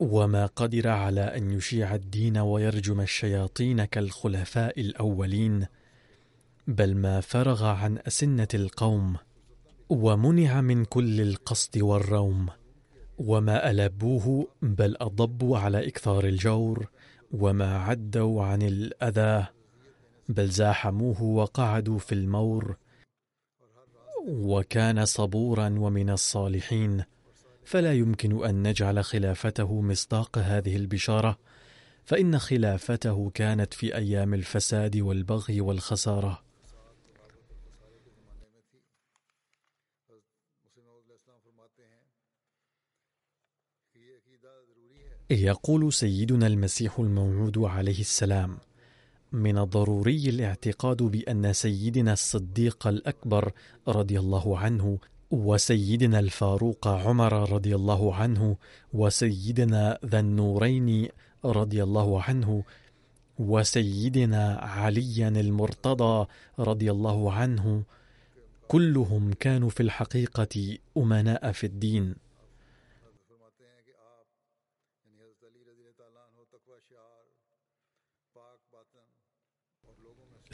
وما 0.00 0.46
قدر 0.46 0.88
على 0.88 1.20
أن 1.20 1.50
يشيع 1.50 1.94
الدين 1.94 2.38
ويرجم 2.38 3.00
الشياطين 3.00 3.84
كالخلفاء 3.84 4.80
الأولين 4.80 5.66
بل 6.66 6.94
ما 6.94 7.20
فرغ 7.20 7.64
عن 7.64 7.98
أسنة 8.06 8.48
القوم 8.54 9.16
ومنع 9.88 10.60
من 10.60 10.84
كل 10.84 11.20
القصد 11.20 11.78
والروم 11.78 12.46
وما 13.18 13.70
ألبوه 13.70 14.48
بل 14.62 14.96
أضبوا 15.00 15.58
على 15.58 15.88
إكثار 15.88 16.24
الجور 16.24 16.88
وما 17.32 17.78
عدوا 17.78 18.44
عن 18.44 18.62
الأذى 18.62 19.46
بل 20.28 20.48
زاحموه 20.48 21.22
وقعدوا 21.22 21.98
في 21.98 22.14
المور. 22.14 22.76
وكان 24.28 25.04
صبورا 25.04 25.74
ومن 25.78 26.10
الصالحين. 26.10 27.04
فلا 27.68 27.92
يمكن 27.92 28.44
أن 28.44 28.68
نجعل 28.68 29.04
خلافته 29.04 29.80
مصداق 29.80 30.38
هذه 30.38 30.76
البشارة 30.76 31.38
فإن 32.04 32.38
خلافته 32.38 33.30
كانت 33.34 33.74
في 33.74 33.96
أيام 33.96 34.34
الفساد 34.34 34.96
والبغي 34.96 35.60
والخسارة. 35.60 36.42
يقول 45.30 45.92
سيدنا 45.92 46.46
المسيح 46.46 46.98
الموعود 46.98 47.58
عليه 47.58 48.00
السلام 48.00 48.58
من 49.32 49.58
الضروري 49.58 50.28
الاعتقاد 50.28 51.02
بأن 51.02 51.52
سيدنا 51.52 52.12
الصديق 52.12 52.86
الأكبر 52.86 53.52
رضي 53.88 54.18
الله 54.18 54.58
عنه 54.58 54.98
وسيدنا 55.30 56.18
الفاروق 56.18 56.88
عمر 56.88 57.52
رضي 57.52 57.74
الله 57.74 58.14
عنه 58.14 58.56
وسيدنا 58.92 59.98
ذا 60.04 60.20
النورين 60.20 61.08
رضي 61.44 61.82
الله 61.82 62.22
عنه 62.22 62.64
وسيدنا 63.38 64.56
عليا 64.56 65.28
المرتضى 65.28 66.26
رضي 66.58 66.90
الله 66.90 67.32
عنه 67.32 67.84
كلهم 68.68 69.32
كانوا 69.32 69.68
في 69.70 69.82
الحقيقة 69.82 70.78
أمناء 70.96 71.52
في 71.52 71.66
الدين. 71.66 72.14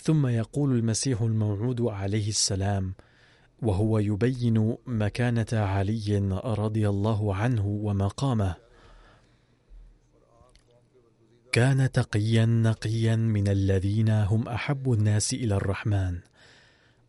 ثم 0.03 0.27
يقول 0.27 0.72
المسيح 0.72 1.20
الموعود 1.22 1.81
عليه 1.81 2.29
السلام 2.29 2.95
وهو 3.65 3.99
يبين 3.99 4.77
مكانة 4.87 5.47
علي 5.53 6.19
رضي 6.45 6.89
الله 6.89 7.35
عنه 7.35 7.67
ومقامه. 7.67 8.55
كان 11.53 11.93
تقيا 11.93 12.47
نقيا 12.47 13.17
من 13.17 13.49
الذين 13.49 14.09
هم 14.09 14.49
أحب 14.49 14.93
الناس 14.93 15.35
إلى 15.35 15.55
الرحمن 15.55 16.21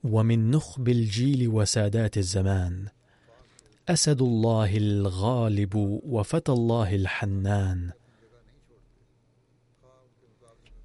ومن 0.03 0.51
نخب 0.51 0.89
الجيل 0.89 1.47
وسادات 1.47 2.17
الزمان. 2.17 2.87
أسد 3.89 4.21
الله 4.21 4.77
الغالب 4.77 5.75
وفتى 6.05 6.51
الله 6.51 6.95
الحنان. 6.95 7.91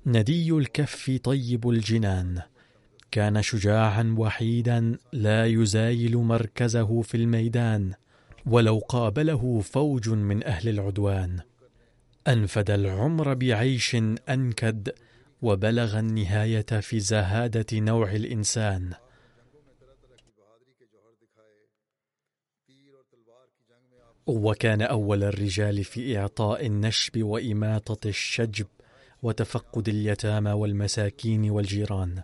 ندي 0.07 0.51
الكف 0.51 1.21
طيب 1.25 1.69
الجنان. 1.69 2.43
كان 3.11 3.43
شجاعا 3.43 4.15
وحيدا 4.19 4.99
لا 5.13 5.47
يزايل 5.47 6.17
مركزه 6.17 7.03
في 7.03 7.17
الميدان 7.17 7.93
ولو 8.47 8.79
قابله 8.79 9.61
فوج 9.61 10.09
من 10.09 10.45
أهل 10.45 10.69
العدوان. 10.69 11.41
أنفد 12.29 12.71
العمر 12.71 13.35
بعيش 13.35 13.97
أنكد 14.29 14.93
وبلغ 15.43 15.99
النهاية 15.99 16.81
في 16.81 17.01
زهادة 17.01 17.67
نوع 17.73 18.13
الإنسان. 18.13 18.93
وكان 24.27 24.83
أول 24.83 25.25
الرجال 25.25 25.85
في 25.85 26.19
إعطاء 26.19 26.67
النشب 26.67 27.23
وإماطة 27.23 28.09
الشجب 28.09 28.67
وتفقد 29.23 29.89
اليتامى 29.89 30.53
والمساكين 30.53 31.51
والجيران. 31.51 32.23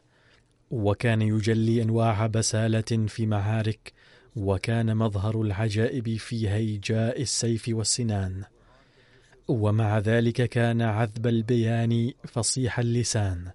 وكان 0.71 1.23
يجلي 1.23 1.83
أنواع 1.83 2.27
بسالة 2.27 3.07
في 3.09 3.27
معارك 3.27 3.93
وكان 4.37 4.97
مظهر 4.97 5.43
العجائب 5.43 6.17
في 6.17 6.49
هيجاء 6.49 7.23
السيف 7.23 7.69
والسنان. 7.69 8.45
ومع 9.49 9.99
ذلك 9.99 10.49
كان 10.49 10.83
عذب 10.83 11.27
البيان 11.27 12.13
فصيح 12.25 12.79
اللسان. 12.79 13.51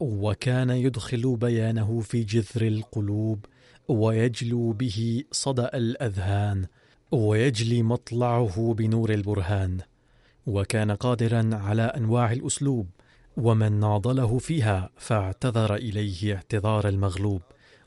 وكان 0.00 0.70
يدخل 0.70 1.36
بيانه 1.36 2.00
في 2.00 2.24
جذر 2.24 2.66
القلوب 2.66 3.46
ويجلو 3.88 4.72
به 4.72 5.24
صدأ 5.32 5.76
الأذهان 5.76 6.66
ويجلي 7.10 7.82
مطلعه 7.82 8.74
بنور 8.74 9.14
البرهان. 9.14 9.80
وكان 10.46 10.90
قادرا 10.90 11.50
على 11.52 11.82
أنواع 11.82 12.32
الأسلوب 12.32 12.86
ومن 13.36 13.80
ناضله 13.80 14.38
فيها 14.38 14.90
فاعتذر 14.96 15.74
إليه 15.74 16.34
اعتذار 16.34 16.88
المغلوب 16.88 17.42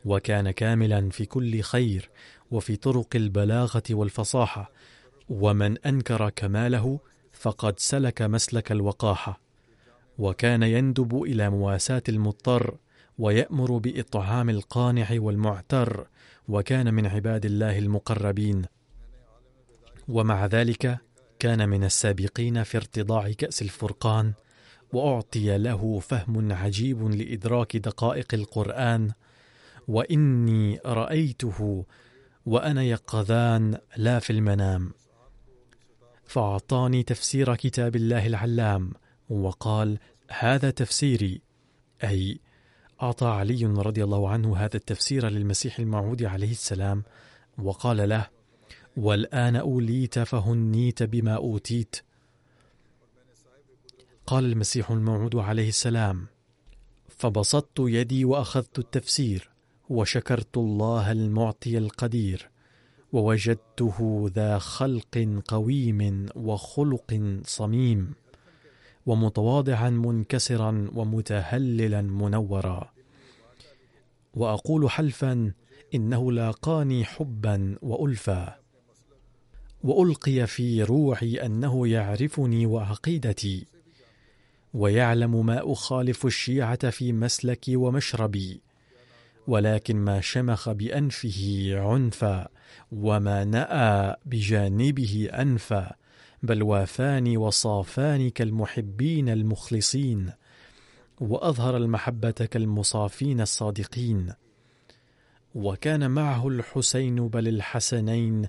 وكان 0.05 0.51
كاملا 0.51 1.09
في 1.09 1.25
كل 1.25 1.61
خير 1.61 2.09
وفي 2.51 2.75
طرق 2.75 3.07
البلاغة 3.15 3.83
والفصاحة 3.91 4.71
ومن 5.29 5.77
أنكر 5.77 6.29
كماله 6.29 6.99
فقد 7.33 7.79
سلك 7.79 8.21
مسلك 8.21 8.71
الوقاحة. 8.71 9.39
وكان 10.17 10.63
يندب 10.63 11.23
إلى 11.23 11.49
مواساة 11.49 12.03
المضطر 12.09 12.77
ويأمر 13.19 13.77
بإطعام 13.77 14.49
القانع 14.49 15.07
والمعتر 15.11 16.07
وكان 16.47 16.93
من 16.93 17.05
عباد 17.05 17.45
الله 17.45 17.79
المقربين. 17.79 18.61
ومع 20.07 20.45
ذلك 20.45 20.99
كان 21.45 21.69
من 21.69 21.83
السابقين 21.83 22.63
في 22.63 22.77
ارتضاع 22.77 23.31
كأس 23.31 23.61
الفرقان 23.61 24.33
وأعطي 24.93 25.57
له 25.57 25.99
فهم 25.99 26.51
عجيب 26.51 27.11
لإدراك 27.11 27.77
دقائق 27.77 28.33
القرآن 28.33 29.11
وإني 29.87 30.79
رأيته 30.85 31.85
وأنا 32.45 32.83
يقظان 32.83 33.77
لا 33.97 34.19
في 34.19 34.29
المنام. 34.29 34.93
فأعطاني 36.23 37.03
تفسير 37.03 37.55
كتاب 37.55 37.95
الله 37.95 38.27
العلام 38.27 38.91
وقال 39.29 39.99
هذا 40.29 40.69
تفسيري. 40.69 41.41
أي 42.03 42.39
أعطى 43.01 43.27
علي 43.27 43.65
رضي 43.65 44.03
الله 44.03 44.29
عنه 44.29 44.57
هذا 44.57 44.75
التفسير 44.75 45.29
للمسيح 45.29 45.79
الموعود 45.79 46.23
عليه 46.23 46.51
السلام 46.51 47.03
وقال 47.57 48.09
له 48.09 48.34
والآن 48.97 49.55
أوليت 49.55 50.19
فهنيت 50.19 51.03
بما 51.03 51.35
أوتيت. 51.35 51.95
قال 54.27 54.45
المسيح 54.45 54.91
الموعود 54.91 55.35
عليه 55.35 55.69
السلام 55.69 56.27
فبسطت 57.09 57.79
يدي 57.79 58.25
وأخذت 58.25 58.79
التفسير 58.79 59.49
وشكرت 59.89 60.57
الله 60.57 61.11
المعطي 61.11 61.77
القدير 61.77 62.49
ووجدته 63.13 64.25
ذا 64.35 64.57
خلق 64.57 65.41
قويم 65.47 66.25
وخلق 66.35 67.39
صميم 67.45 68.13
ومتواضعا 69.05 69.89
منكسرا 69.89 70.87
ومتهللا 70.95 72.01
منورا. 72.01 72.93
وأقول 74.33 74.89
حلفا 74.89 75.53
إنه 75.95 76.31
لاقاني 76.31 77.05
حبا 77.05 77.77
والفا. 77.81 78.64
وألقي 79.85 80.47
في 80.47 80.83
روعي 80.83 81.45
أنه 81.45 81.87
يعرفني 81.87 82.65
وعقيدتي 82.65 83.65
ويعلم 84.73 85.45
ما 85.45 85.71
أخالف 85.71 86.25
الشيعة 86.25 86.89
في 86.89 87.13
مسلكي 87.13 87.75
ومشربي 87.75 88.61
ولكن 89.47 89.95
ما 89.95 90.21
شمخ 90.21 90.69
بأنفه 90.69 91.69
عنفا 91.73 92.47
وما 92.91 93.43
نأى 93.43 94.15
بجانبه 94.25 95.29
أنفا 95.33 95.91
بل 96.43 96.63
وافاني 96.63 97.37
وصافاني 97.37 98.29
كالمحبين 98.29 99.29
المخلصين 99.29 100.31
وأظهر 101.21 101.77
المحبة 101.77 102.31
كالمصافين 102.31 103.41
الصادقين. 103.41 104.33
وكان 105.55 106.11
معه 106.11 106.47
الحسين 106.47 107.27
بل 107.27 107.47
الحسنين 107.47 108.47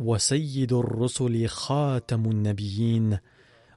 وسيد 0.00 0.72
الرسل 0.72 1.46
خاتم 1.46 2.30
النبيين 2.30 3.18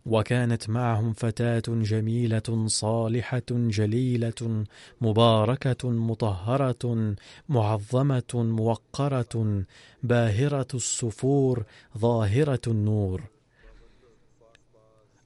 وكانت 0.06 0.70
معهم 0.70 1.14
فتاة 1.14 1.64
جميلة 1.68 2.66
صالحة 2.68 3.42
جليلة 3.52 4.64
مباركة 5.02 5.90
مطهرة 5.90 7.16
معظمة 7.50 8.34
موقرة 8.34 9.64
باهرة 10.04 10.68
السفور 10.74 11.64
ظاهرة 11.98 12.62
النور. 12.68 13.22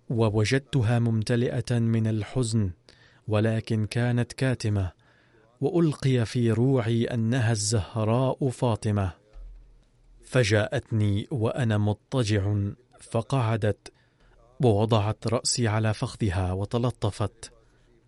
ووجدتها 0.09 0.99
ممتلئة 0.99 1.79
من 1.79 2.07
الحزن 2.07 2.71
ولكن 3.27 3.85
كانت 3.85 4.33
كاتمة 4.33 4.91
وألقي 5.61 6.25
في 6.25 6.51
روعي 6.51 7.05
أنها 7.05 7.51
الزهراء 7.51 8.49
فاطمة. 8.49 9.26
فجاءتني 10.27 11.27
وأنا 11.31 11.77
مضطجع 11.77 12.55
فقعدت 12.99 13.93
ووضعت 14.63 15.27
رأسي 15.27 15.67
على 15.67 15.93
فخذها 15.93 16.53
وتلطفت 16.53 17.51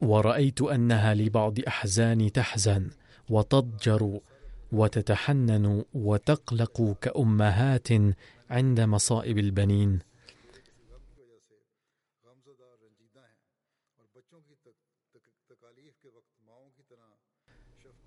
ورأيت 0.01 0.61
أنها 0.61 1.13
لبعض 1.13 1.59
احزاني 1.67 2.30
تحزن 2.30 2.89
وتضجر 3.30 4.20
وتتحنن 4.72 5.84
وتقلق 5.93 6.97
كأمهات 7.01 7.88
عند 8.49 8.82
مصائب 8.82 9.38
البنين. 9.38 9.99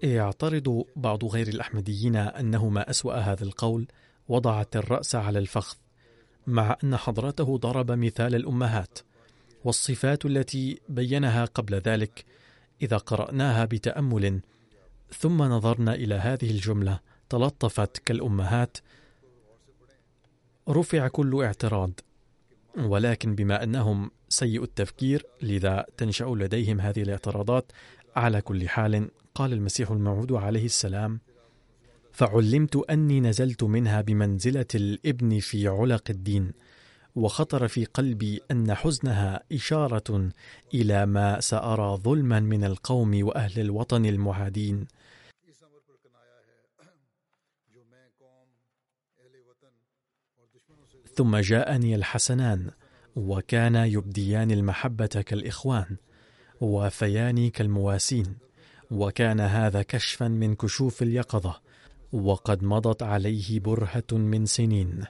يعترض 0.02 0.84
بعض 0.96 1.24
غير 1.24 1.48
الأحمديين 1.48 2.16
أنه 2.16 2.68
ما 2.68 2.90
أسوأ 2.90 3.14
هذا 3.14 3.44
القول 3.44 3.86
وضعت 4.32 4.76
الرأس 4.76 5.14
على 5.14 5.38
الفخذ 5.38 5.76
مع 6.46 6.76
أن 6.84 6.96
حضرته 6.96 7.58
ضرب 7.58 7.90
مثال 7.90 8.34
الأمهات 8.34 8.98
والصفات 9.64 10.26
التي 10.26 10.80
بينها 10.88 11.44
قبل 11.44 11.74
ذلك 11.74 12.24
إذا 12.82 12.96
قرأناها 12.96 13.64
بتأمل. 13.64 14.40
ثم 15.18 15.42
نظرنا 15.42 15.94
إلى 15.94 16.14
هذه 16.14 16.50
الجملة 16.50 17.00
تلطفت 17.28 17.98
كالأمهات. 17.98 18.78
رفع 20.68 21.08
كل 21.08 21.42
اعتراض 21.44 21.90
ولكن 22.76 23.34
بما 23.34 23.62
أنهم 23.62 24.10
سيء 24.28 24.62
التفكير 24.62 25.26
لذا 25.42 25.86
تنشأ 25.96 26.24
لديهم 26.24 26.80
هذه 26.80 27.02
الاعتراضات 27.02 27.72
على 28.16 28.40
كل 28.40 28.68
حال 28.68 29.10
قال 29.34 29.52
المسيح 29.52 29.90
الموعود 29.90 30.32
عليه 30.32 30.64
السلام. 30.64 31.20
فعلمت 32.12 32.76
أني 32.76 33.20
نزلت 33.20 33.62
منها 33.62 34.00
بمنزلة 34.00 34.66
الإبن 34.74 35.38
في 35.38 35.68
علق 35.68 36.10
الدين 36.10 36.52
وخطر 37.14 37.68
في 37.68 37.84
قلبي 37.84 38.40
أن 38.50 38.74
حزنها 38.74 39.42
إشارة 39.52 40.30
إلى 40.74 41.06
ما 41.06 41.40
سأرى 41.40 41.96
ظلما 41.96 42.40
من 42.40 42.64
القوم 42.64 43.24
وأهل 43.26 43.60
الوطن 43.60 44.06
المعادين 44.06 44.86
ثم 51.14 51.36
جاءني 51.36 51.94
الحسنان 51.94 52.70
وكان 53.16 53.74
يبديان 53.74 54.50
المحبة 54.50 55.06
كالإخوان 55.06 55.96
وفيان 56.60 57.50
كالمواسين 57.50 58.36
وكان 58.90 59.40
هذا 59.40 59.82
كشفا 59.82 60.28
من 60.28 60.54
كشوف 60.54 61.02
اليقظة 61.02 61.60
وقد 62.12 62.64
مضت 62.64 63.02
عليه 63.02 63.60
برهة 63.60 64.12
من 64.12 64.46
سنين. 64.46 65.04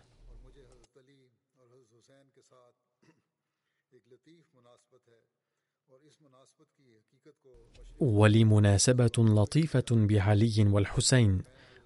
ولي 8.01 8.45
مناسبة 8.45 9.13
لطيفة 9.19 9.85
بعلي 9.91 10.65
والحسين 10.67 11.43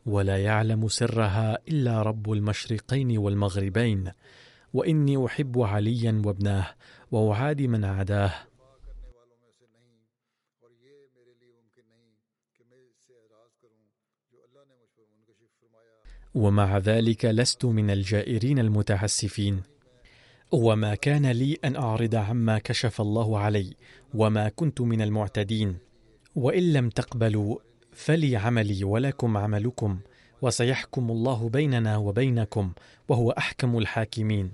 ولا 0.07 0.37
يعلم 0.45 0.89
سرها 0.89 1.59
إلا 1.69 2.03
رب 2.03 2.33
المشرقين 2.33 3.19
والمغربين 3.19 4.13
وإني 4.75 5.27
أحب 5.27 5.59
عليا 5.59 6.23
وابناه 6.27 6.75
وأعادي 7.11 7.69
من 7.69 7.85
عداه 7.85 8.46
ومع 16.37 16.79
ذلك 16.79 17.25
لست 17.25 17.65
من 17.65 17.91
الجائرين 17.91 18.59
المتعسفين. 18.59 19.63
وما 20.53 20.95
كان 20.95 21.27
لي 21.27 21.59
أن 21.65 21.77
أعرض 21.77 22.15
عما 22.15 22.59
كشف 22.59 23.01
الله 23.01 23.39
علي 23.39 23.77
وما 24.15 24.49
كنت 24.49 24.81
من 24.81 25.03
المعتدين. 25.03 25.79
وإن 26.35 26.73
لم 26.73 26.91
تقبلوا 26.91 27.59
فلي 27.93 28.37
عملي 28.37 28.85
ولكم 28.85 29.37
عملكم 29.37 30.01
وسيحكم 30.43 31.11
الله 31.11 31.49
بيننا 31.49 31.97
وبينكم 31.97 32.73
وهو 33.09 33.31
أحكم 33.31 33.79
الحاكمين. 33.79 34.53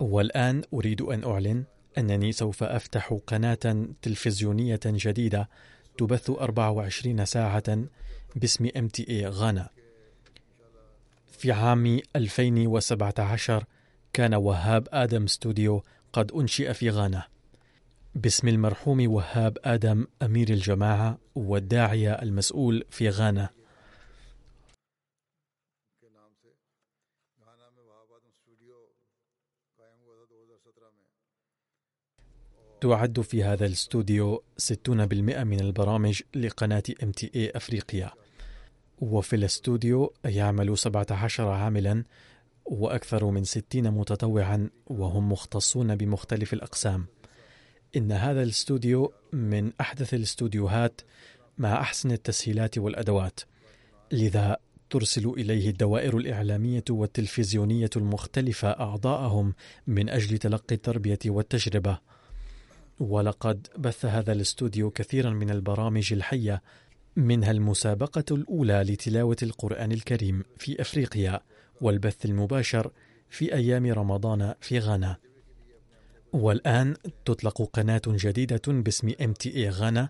والآن 0.00 0.62
أريد 0.74 1.02
أن 1.02 1.24
أعلن 1.24 1.64
أنني 1.98 2.32
سوف 2.32 2.62
أفتح 2.62 3.18
قناة 3.26 3.86
تلفزيونية 4.02 4.80
جديدة 4.86 5.48
تبث 5.98 6.30
24 6.30 7.24
ساعة 7.24 7.78
باسم 8.36 8.68
MTA 8.68 9.24
غانا. 9.24 9.68
في 11.30 11.52
عام 11.52 12.00
2017 12.16 13.64
كان 14.12 14.34
وهاب 14.34 14.88
آدم 14.92 15.26
ستوديو 15.26 15.82
قد 16.12 16.32
أنشئ 16.32 16.72
في 16.72 16.90
غانا. 16.90 17.22
باسم 18.14 18.48
المرحوم 18.48 19.12
وهاب 19.12 19.58
آدم 19.64 20.06
أمير 20.22 20.48
الجماعة 20.48 21.18
والداعية 21.34 22.12
المسؤول 22.12 22.84
في 22.90 23.08
غانا. 23.08 23.50
تعد 32.80 33.20
في 33.20 33.44
هذا 33.44 33.66
الاستوديو 33.66 34.42
60% 34.58 35.44
من 35.44 35.60
البرامج 35.60 36.22
لقناة 36.34 36.82
MTA 37.02 37.56
أفريقيا. 37.56 38.10
وفي 38.98 39.36
الاستوديو 39.36 40.12
يعمل 40.24 40.78
17 40.78 41.48
عاملا 41.48 42.04
وأكثر 42.64 43.30
من 43.30 43.44
60 43.44 43.90
متطوعا 43.90 44.70
وهم 44.86 45.32
مختصون 45.32 45.96
بمختلف 45.96 46.52
الأقسام. 46.52 47.06
إن 47.96 48.12
هذا 48.12 48.42
الاستوديو 48.42 49.12
من 49.32 49.72
أحدث 49.80 50.14
الاستوديوهات 50.14 51.00
مع 51.58 51.80
أحسن 51.80 52.10
التسهيلات 52.10 52.78
والأدوات. 52.78 53.40
لذا 54.12 54.56
ترسل 54.90 55.28
إليه 55.28 55.70
الدوائر 55.70 56.16
الإعلامية 56.16 56.84
والتلفزيونية 56.90 57.90
المختلفة 57.96 58.68
أعضاءهم 58.68 59.54
من 59.86 60.08
أجل 60.08 60.38
تلقي 60.38 60.74
التربية 60.74 61.18
والتجربة. 61.26 61.98
ولقد 63.00 63.66
بث 63.78 64.04
هذا 64.04 64.32
الاستوديو 64.32 64.90
كثيرا 64.90 65.30
من 65.30 65.50
البرامج 65.50 66.12
الحية 66.12 66.62
منها 67.16 67.50
المسابقة 67.50 68.24
الأولى 68.30 68.82
لتلاوة 68.82 69.36
القرآن 69.42 69.92
الكريم 69.92 70.42
في 70.58 70.80
أفريقيا 70.80 71.40
والبث 71.80 72.24
المباشر 72.24 72.90
في 73.30 73.54
أيام 73.54 73.86
رمضان 73.86 74.54
في 74.60 74.78
غانا. 74.78 75.16
والآن 76.32 76.94
تطلق 77.24 77.62
قناة 77.62 78.02
جديدة 78.06 78.62
باسم 78.66 79.10
MTA 79.10 79.56
غانا 79.56 80.08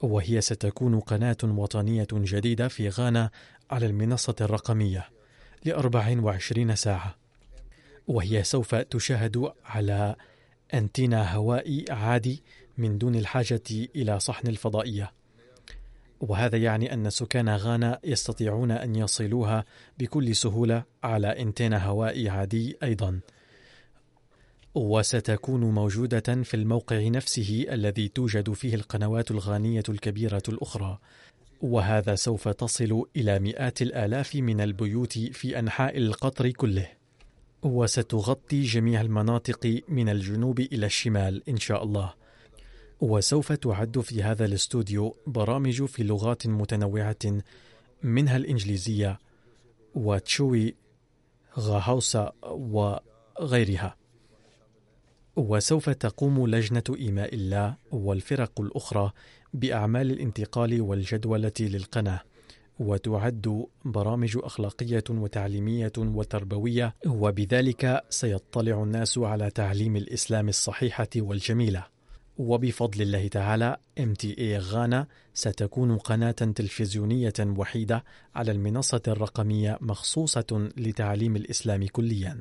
وهي 0.00 0.40
ستكون 0.40 1.00
قناة 1.00 1.36
وطنية 1.44 2.06
جديدة 2.12 2.68
في 2.68 2.88
غانا 2.88 3.30
على 3.70 3.86
المنصة 3.86 4.34
الرقمية 4.40 5.08
ل 5.64 5.70
24 5.70 6.74
ساعة. 6.74 7.16
وهي 8.06 8.44
سوف 8.44 8.74
تشاهد 8.74 9.52
على 9.64 10.16
أنتينا 10.74 11.34
هوائي 11.34 11.84
عادي 11.90 12.42
من 12.78 12.98
دون 12.98 13.14
الحاجة 13.14 13.62
إلى 13.96 14.20
صحن 14.20 14.48
الفضائية. 14.48 15.12
وهذا 16.20 16.58
يعني 16.58 16.94
أن 16.94 17.10
سكان 17.10 17.48
غانا 17.48 18.00
يستطيعون 18.04 18.70
أن 18.70 18.96
يصلوها 18.96 19.64
بكل 19.98 20.36
سهولة 20.36 20.84
على 21.02 21.26
أنتينا 21.42 21.86
هوائي 21.86 22.28
عادي 22.28 22.76
أيضا. 22.82 23.20
وستكون 24.74 25.60
موجودة 25.60 26.42
في 26.42 26.54
الموقع 26.54 27.08
نفسه 27.08 27.66
الذي 27.70 28.08
توجد 28.08 28.52
فيه 28.52 28.74
القنوات 28.74 29.30
الغانية 29.30 29.82
الكبيرة 29.88 30.42
الأخرى. 30.48 30.98
وهذا 31.60 32.14
سوف 32.14 32.48
تصل 32.48 33.04
إلى 33.16 33.38
مئات 33.38 33.82
الآلاف 33.82 34.34
من 34.36 34.60
البيوت 34.60 35.18
في 35.18 35.58
أنحاء 35.58 35.98
القطر 35.98 36.50
كله. 36.50 37.03
وستغطي 37.64 38.62
جميع 38.62 39.00
المناطق 39.00 39.82
من 39.88 40.08
الجنوب 40.08 40.60
إلى 40.60 40.86
الشمال 40.86 41.48
إن 41.48 41.56
شاء 41.56 41.82
الله. 41.82 42.14
وسوف 43.00 43.52
تعد 43.52 44.00
في 44.00 44.22
هذا 44.22 44.44
الاستوديو 44.44 45.16
برامج 45.26 45.84
في 45.84 46.02
لغات 46.02 46.46
متنوعة 46.46 47.42
منها 48.02 48.36
الإنجليزية 48.36 49.18
وتشوي 49.94 50.74
غاهوسا 51.58 52.32
وغيرها. 52.42 53.96
وسوف 55.36 55.90
تقوم 55.90 56.46
لجنة 56.46 56.84
إيماء 56.98 57.34
الله 57.34 57.76
والفرق 57.90 58.60
الأخرى 58.60 59.12
بأعمال 59.54 60.10
الانتقال 60.10 60.80
والجدولة 60.80 61.52
للقناة. 61.60 62.20
وتعد 62.78 63.66
برامج 63.84 64.38
أخلاقية 64.42 65.04
وتعليمية 65.10 65.92
وتربوية 65.98 66.94
وبذلك 67.06 68.02
سيطلع 68.10 68.82
الناس 68.82 69.18
على 69.18 69.50
تعليم 69.50 69.96
الإسلام 69.96 70.48
الصحيحة 70.48 71.08
والجميلة. 71.16 71.86
وبفضل 72.38 73.02
الله 73.02 73.28
تعالى 73.28 73.76
MTA 74.00 74.58
غانا 74.58 75.06
ستكون 75.34 75.98
قناة 75.98 76.30
تلفزيونية 76.30 77.32
وحيدة 77.40 78.04
على 78.34 78.52
المنصة 78.52 79.02
الرقمية 79.08 79.78
مخصوصة 79.80 80.68
لتعليم 80.76 81.36
الإسلام 81.36 81.86
كليا. 81.86 82.40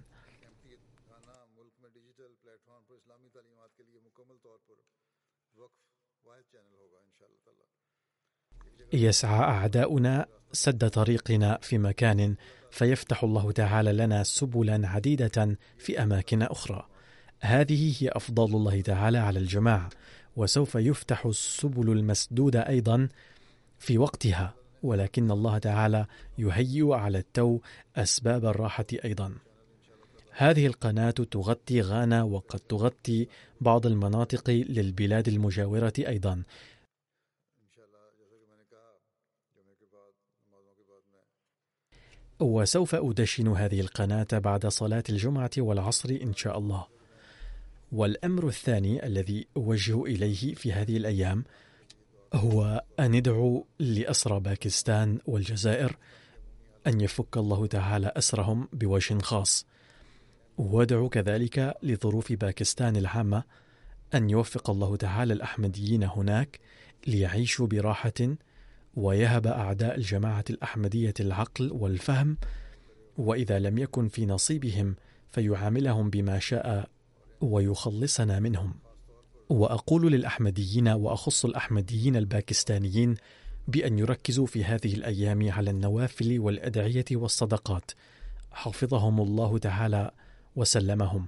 يسعى 8.93 9.39
أعداؤنا 9.39 10.25
سد 10.51 10.89
طريقنا 10.89 11.59
في 11.61 11.77
مكان 11.77 12.35
فيفتح 12.71 13.23
الله 13.23 13.51
تعالى 13.51 13.93
لنا 13.93 14.23
سبلا 14.23 14.87
عديدة 14.87 15.57
في 15.77 16.03
أماكن 16.03 16.41
أخرى. 16.41 16.87
هذه 17.39 17.95
هي 17.99 18.09
أفضال 18.09 18.55
الله 18.55 18.81
تعالى 18.81 19.17
على 19.17 19.39
الجماعة 19.39 19.89
وسوف 20.35 20.75
يفتح 20.75 21.25
السبل 21.25 21.91
المسدودة 21.91 22.67
أيضا 22.69 23.09
في 23.79 23.97
وقتها 23.97 24.53
ولكن 24.83 25.31
الله 25.31 25.57
تعالى 25.57 26.05
يهيئ 26.37 26.93
على 26.93 27.17
التو 27.17 27.59
أسباب 27.95 28.45
الراحة 28.45 28.85
أيضا. 29.05 29.33
هذه 30.31 30.67
القناة 30.67 31.11
تغطي 31.11 31.81
غانا 31.81 32.23
وقد 32.23 32.59
تغطي 32.59 33.27
بعض 33.61 33.85
المناطق 33.85 34.49
للبلاد 34.49 35.27
المجاورة 35.27 35.93
أيضا 35.99 36.43
وسوف 42.43 42.95
أدشن 42.95 43.47
هذه 43.47 43.79
القناة 43.79 44.27
بعد 44.31 44.67
صلاة 44.67 45.03
الجمعة 45.09 45.51
والعصر 45.57 46.09
إن 46.09 46.33
شاء 46.33 46.57
الله. 46.57 46.87
والأمر 47.91 48.47
الثاني 48.47 49.05
الذي 49.05 49.47
أوجه 49.57 50.03
إليه 50.03 50.55
في 50.55 50.73
هذه 50.73 50.97
الأيام 50.97 51.43
هو 52.33 52.83
أن 52.99 53.11
ندعو 53.11 53.65
لأسرى 53.79 54.39
باكستان 54.39 55.19
والجزائر 55.25 55.97
أن 56.87 57.01
يفك 57.01 57.37
الله 57.37 57.67
تعالى 57.67 58.11
أسرهم 58.15 58.67
بوجه 58.73 59.17
خاص. 59.19 59.65
وأدعو 60.57 61.09
كذلك 61.09 61.77
لظروف 61.83 62.33
باكستان 62.33 62.95
العامة 62.95 63.43
أن 64.15 64.29
يوفق 64.29 64.69
الله 64.69 64.95
تعالى 64.95 65.33
الأحمديين 65.33 66.03
هناك 66.03 66.59
ليعيشوا 67.07 67.67
براحة 67.67 68.35
ويهب 68.95 69.47
أعداء 69.47 69.95
الجماعة 69.95 70.45
الأحمدية 70.49 71.13
العقل 71.19 71.71
والفهم 71.71 72.37
وإذا 73.17 73.59
لم 73.59 73.77
يكن 73.77 74.07
في 74.07 74.25
نصيبهم 74.25 74.95
فيعاملهم 75.31 76.09
بما 76.09 76.39
شاء 76.39 76.89
ويخلصنا 77.41 78.39
منهم. 78.39 78.73
وأقول 79.49 80.11
للأحمديين 80.11 80.87
وأخص 80.87 81.45
الأحمديين 81.45 82.15
الباكستانيين 82.15 83.15
بأن 83.67 83.99
يركزوا 83.99 84.45
في 84.45 84.63
هذه 84.63 84.93
الأيام 84.93 85.51
على 85.51 85.69
النوافل 85.69 86.39
والأدعية 86.39 87.05
والصدقات. 87.11 87.91
حفظهم 88.51 89.21
الله 89.21 89.57
تعالى 89.57 90.11
وسلمهم. 90.55 91.27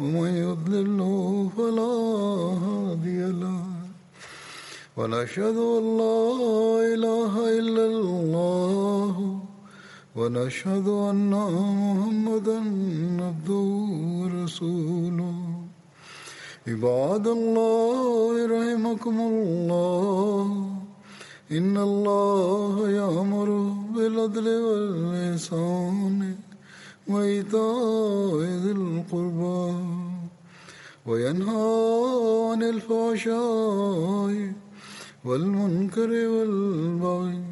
ومن 0.00 0.28
يضلله 0.36 1.50
فلا 1.56 1.94
هادي 2.64 3.32
له. 3.32 3.64
ونشهد 4.96 5.56
أن 5.56 5.84
لا 5.96 6.20
إله 6.94 7.32
إلا 7.58 7.84
الله. 7.86 9.40
ونشهد 10.16 10.88
أن 10.88 11.30
محمدا 11.30 12.58
عبده 13.24 13.68
ورسوله. 14.20 15.36
عباد 16.68 17.26
الله 17.26 18.46
رحمكم 18.46 19.16
الله. 19.20 20.46
إن 21.52 21.76
الله 21.76 22.90
يأمر 22.90 23.48
بالعدل 23.94 24.46
والإحسان. 24.48 26.45
وإيتاء 27.08 28.40
ذي 28.62 28.70
القربى 28.70 29.74
وينهى 31.06 31.66
عن 32.50 32.62
الفحشاء 32.62 34.52
والمنكر 35.24 36.10
والبغي 36.28 37.42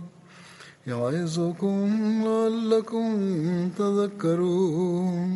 يعظكم 0.87 1.79
لعلكم 2.25 3.09
تذكرون 3.79 5.31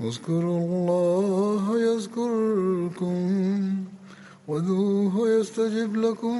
اذكروا 0.00 0.58
الله 0.58 1.64
يذكركم 1.80 3.20
ودوه 4.48 5.28
يستجب 5.28 5.96
لكم 5.96 6.38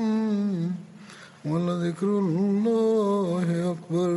ولذكر 1.44 2.06
الله 2.18 3.46
أكبر 3.72 4.10